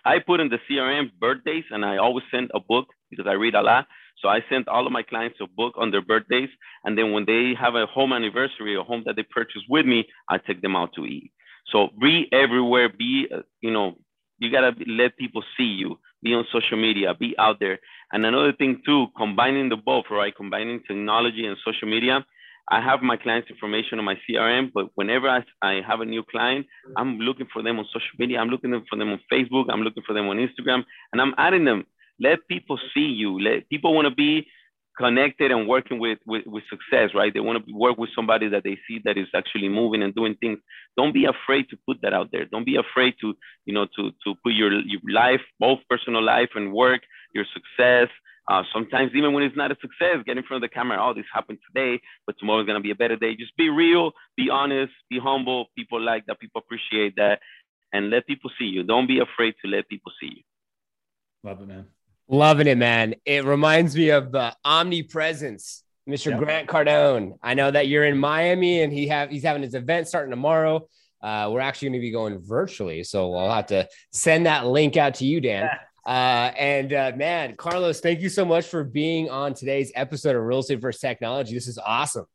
i 0.06 0.20
put 0.20 0.40
in 0.40 0.50
the 0.50 0.60
crm 0.70 1.10
birthdays 1.20 1.64
and 1.72 1.86
i 1.86 1.98
always 1.98 2.26
send 2.32 2.52
a 2.54 2.60
book 2.60 2.88
because 3.10 3.28
i 3.28 3.34
read 3.34 3.56
a 3.56 3.62
lot 3.62 3.88
so 4.22 4.30
i 4.30 4.40
sent 4.50 4.68
all 4.68 4.86
of 4.86 4.92
my 4.92 5.04
clients 5.04 5.38
a 5.42 5.48
book 5.48 5.74
on 5.78 5.92
their 5.92 6.02
birthdays 6.02 6.50
and 6.84 6.98
then 6.98 7.12
when 7.12 7.26
they 7.26 7.54
have 7.60 7.76
a 7.76 7.86
home 7.86 8.14
anniversary 8.14 8.76
a 8.78 8.84
home 8.84 9.04
that 9.06 9.16
they 9.16 9.24
purchase 9.24 9.62
with 9.70 9.86
me 9.86 10.06
i 10.30 10.38
take 10.38 10.62
them 10.62 10.76
out 10.76 10.92
to 10.94 11.06
eat 11.06 11.32
so 11.72 11.90
be 12.00 12.28
everywhere 12.32 12.90
be 12.90 13.28
you 13.62 13.72
know 13.72 13.98
you 14.40 14.52
got 14.52 14.62
to 14.62 14.74
let 14.88 15.18
people 15.18 15.44
see 15.58 15.64
you 15.64 16.00
be 16.24 16.34
on 16.34 16.46
social 16.52 16.78
media 16.78 17.14
be 17.14 17.36
out 17.40 17.60
there 17.60 17.80
and 18.12 18.26
another 18.26 18.54
thing 18.54 18.82
too, 18.86 19.08
combining 19.18 19.70
the 19.70 19.78
both, 19.78 20.06
right? 20.12 20.36
Combining 20.36 20.82
technology 20.88 21.46
and 21.46 21.58
social 21.66 21.88
media. 21.88 22.26
I 22.70 22.80
have 22.80 23.02
my 23.02 23.18
clients' 23.18 23.50
information 23.50 24.00
on 24.00 24.06
my 24.06 24.16
CRM, 24.30 24.72
but 24.74 24.88
whenever 24.96 25.28
I, 25.28 25.44
I 25.62 25.82
have 25.86 26.00
a 26.00 26.06
new 26.06 26.24
client, 26.24 26.68
I'm 26.96 27.18
looking 27.18 27.48
for 27.52 27.62
them 27.62 27.80
on 27.80 27.86
social 27.86 28.16
media. 28.18 28.40
I'm 28.40 28.50
looking 28.50 28.72
for 28.90 28.98
them 28.98 29.10
on 29.10 29.20
Facebook. 29.32 29.66
I'm 29.70 29.82
looking 29.82 30.04
for 30.06 30.14
them 30.14 30.28
on 30.28 30.38
Instagram, 30.38 30.84
and 31.12 31.22
I'm 31.22 31.34
adding 31.38 31.66
them. 31.66 31.86
Let 32.22 32.48
people 32.48 32.78
see 32.94 33.08
you. 33.22 33.40
Let 33.40 33.68
people 33.70 33.94
want 33.94 34.08
to 34.08 34.16
be 34.16 34.48
connected 34.98 35.52
and 35.52 35.68
working 35.68 36.00
with, 36.00 36.20
with, 36.26 36.46
with 36.46 36.64
success, 36.70 37.10
right? 37.16 37.34
They 37.34 37.40
want 37.40 37.66
to 37.66 37.74
work 37.74 37.98
with 37.98 38.10
somebody 38.16 38.48
that 38.50 38.64
they 38.64 38.78
see 38.88 39.02
that 39.06 39.18
is 39.18 39.28
actually 39.34 39.70
moving 39.70 40.04
and 40.04 40.14
doing 40.14 40.36
things. 40.40 40.60
Don't 40.98 41.14
be 41.14 41.26
afraid 41.26 41.70
to 41.70 41.78
put 41.88 41.98
that 42.02 42.14
out 42.14 42.30
there. 42.32 42.46
Don't 42.46 42.66
be 42.66 42.76
afraid 42.76 43.16
to, 43.22 43.34
you 43.66 43.74
know, 43.74 43.88
to, 43.96 44.12
to 44.24 44.36
put 44.44 44.54
your, 44.54 44.72
your 44.72 45.02
life, 45.10 45.42
both 45.60 45.80
personal 45.90 46.24
life 46.24 46.50
and 46.56 46.72
work, 46.74 47.02
your 47.34 47.46
success. 47.54 48.10
Uh, 48.52 48.64
sometimes 48.74 49.12
even 49.16 49.34
when 49.34 49.44
it's 49.44 49.56
not 49.56 49.72
a 49.72 49.76
success, 49.82 50.18
get 50.26 50.38
in 50.38 50.44
front 50.44 50.64
of 50.64 50.70
the 50.70 50.74
camera. 50.74 50.98
Oh, 51.00 51.14
this 51.14 51.26
happened 51.34 51.60
today, 51.66 52.02
but 52.26 52.36
tomorrow's 52.38 52.68
gonna 52.68 52.82
be 52.82 52.92
a 52.92 52.96
better 52.96 53.16
day. 53.16 53.36
Just 53.36 53.56
be 53.56 53.70
real, 53.70 54.12
be 54.36 54.50
honest, 54.50 54.92
be 55.10 55.20
humble. 55.20 55.68
People 55.78 56.02
like 56.02 56.26
that. 56.26 56.40
People 56.40 56.60
appreciate 56.60 57.16
that, 57.16 57.40
and 57.94 58.10
let 58.10 58.28
people 58.28 58.50
see 58.60 58.66
you. 58.66 58.84
Don't 58.84 59.08
be 59.08 59.20
afraid 59.20 59.54
to 59.64 59.70
let 59.70 59.88
people 59.88 60.12
see 60.20 60.32
you. 60.38 60.44
Love 61.44 61.62
it, 61.62 61.68
man. 61.68 61.86
Loving 62.32 62.68
it, 62.68 62.78
man. 62.78 63.16
It 63.26 63.44
reminds 63.44 63.94
me 63.94 64.10
of 64.12 64.32
the 64.32 64.56
omnipresence, 64.64 65.84
Mr. 66.10 66.32
Yep. 66.32 66.40
Grant 66.40 66.70
Cardone. 66.70 67.34
I 67.44 67.56
know 67.56 67.70
that 67.70 67.90
you're 67.90 68.06
in 68.06 68.18
Miami 68.18 68.82
and 68.82 68.94
he 68.94 69.10
have 69.10 69.30
he's 69.30 69.44
having 69.44 69.62
his 69.62 69.74
event 69.74 70.08
starting 70.08 70.32
tomorrow. 70.32 70.88
Uh, 71.22 71.50
we're 71.52 71.60
actually 71.60 71.90
going 71.90 72.00
to 72.00 72.06
be 72.06 72.12
going 72.12 72.40
virtually, 72.42 73.04
so 73.04 73.36
I'll 73.36 73.54
have 73.54 73.68
to 73.68 73.86
send 74.14 74.46
that 74.46 74.66
link 74.66 74.96
out 74.96 75.16
to 75.16 75.26
you, 75.26 75.42
Dan. 75.42 75.64
Yeah. 75.66 75.78
Uh, 76.04 76.54
and 76.58 76.94
uh, 76.94 77.12
man, 77.18 77.58
Carlos, 77.58 78.00
thank 78.00 78.22
you 78.22 78.30
so 78.30 78.46
much 78.46 78.66
for 78.66 78.86
being 78.86 79.30
on 79.30 79.54
today's 79.54 79.92
episode 79.94 80.38
of 80.38 80.42
Real 80.42 80.60
Estate 80.60 80.80
versus 80.80 81.02
Technology. 81.02 81.54
This 81.54 81.68
is 81.68 81.78
awesome. 81.78 82.26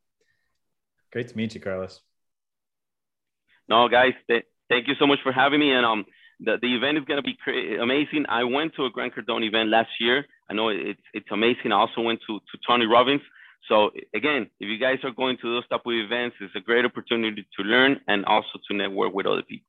Great 1.10 1.28
to 1.28 1.36
meet 1.38 1.54
you, 1.54 1.60
Carlos. 1.62 2.02
No, 3.66 3.88
guys, 3.88 4.12
th- 4.28 4.44
thank 4.68 4.88
you 4.88 4.94
so 4.98 5.06
much 5.06 5.20
for 5.22 5.32
having 5.32 5.58
me. 5.58 5.72
And 5.72 5.86
um, 5.86 6.04
the, 6.40 6.58
the 6.60 6.74
event 6.74 6.98
is 6.98 7.04
going 7.04 7.16
to 7.18 7.22
be 7.22 7.36
cra- 7.42 7.82
amazing. 7.82 8.26
I 8.28 8.44
went 8.44 8.74
to 8.76 8.84
a 8.84 8.90
Grant 8.90 9.14
Cardone 9.14 9.44
event 9.46 9.70
last 9.70 9.90
year. 10.00 10.26
I 10.50 10.54
know 10.54 10.68
it's 10.68 11.00
it's 11.12 11.30
amazing. 11.32 11.72
I 11.72 11.76
also 11.76 12.00
went 12.00 12.20
to 12.26 12.38
to 12.38 12.58
Tony 12.66 12.86
Robbins. 12.86 13.22
So 13.68 13.90
again, 14.14 14.48
if 14.60 14.68
you 14.68 14.78
guys 14.78 14.98
are 15.02 15.10
going 15.10 15.38
to 15.42 15.54
those 15.54 15.66
type 15.68 15.80
of 15.84 15.92
events, 15.92 16.36
it's 16.40 16.54
a 16.54 16.60
great 16.60 16.84
opportunity 16.84 17.46
to 17.58 17.62
learn 17.64 18.00
and 18.06 18.24
also 18.24 18.60
to 18.68 18.76
network 18.76 19.12
with 19.12 19.26
other 19.26 19.42
people. 19.42 19.66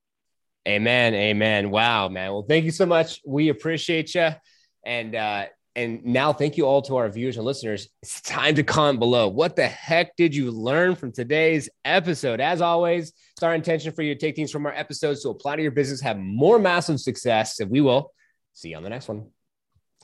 Amen. 0.67 1.13
Amen. 1.13 1.71
Wow, 1.71 2.09
man. 2.09 2.31
Well, 2.31 2.43
thank 2.43 2.65
you 2.65 2.71
so 2.71 2.85
much. 2.85 3.21
We 3.25 3.49
appreciate 3.49 4.13
you. 4.13 4.29
And 4.85 5.15
uh, 5.15 5.45
and 5.77 6.03
now 6.03 6.33
thank 6.33 6.57
you 6.57 6.65
all 6.65 6.81
to 6.81 6.95
our 6.95 7.07
viewers 7.07 7.37
and 7.37 7.45
listeners. 7.45 7.87
It's 8.01 8.19
time 8.21 8.55
to 8.55 8.63
comment 8.63 8.99
below. 8.99 9.27
What 9.27 9.55
the 9.55 9.67
heck 9.67 10.15
did 10.15 10.35
you 10.35 10.49
learn 10.49 10.95
from 10.95 11.11
today's 11.11 11.69
episode? 11.85 12.41
As 12.41 12.61
always, 12.61 13.13
it's 13.35 13.43
our 13.43 13.53
intention 13.53 13.91
for 13.91 14.01
you 14.01 14.15
to 14.15 14.19
take 14.19 14.35
things 14.35 14.51
from 14.51 14.65
our 14.65 14.73
episodes 14.73 15.21
to 15.21 15.29
apply 15.29 15.55
to 15.55 15.61
your 15.61 15.71
business, 15.71 16.01
have 16.01 16.17
more 16.17 16.57
massive 16.57 16.99
success, 16.99 17.59
and 17.59 17.69
we 17.69 17.81
will 17.81 18.11
see 18.53 18.69
you 18.69 18.75
on 18.75 18.81
the 18.81 18.89
next 18.89 19.07
one. 19.07 19.27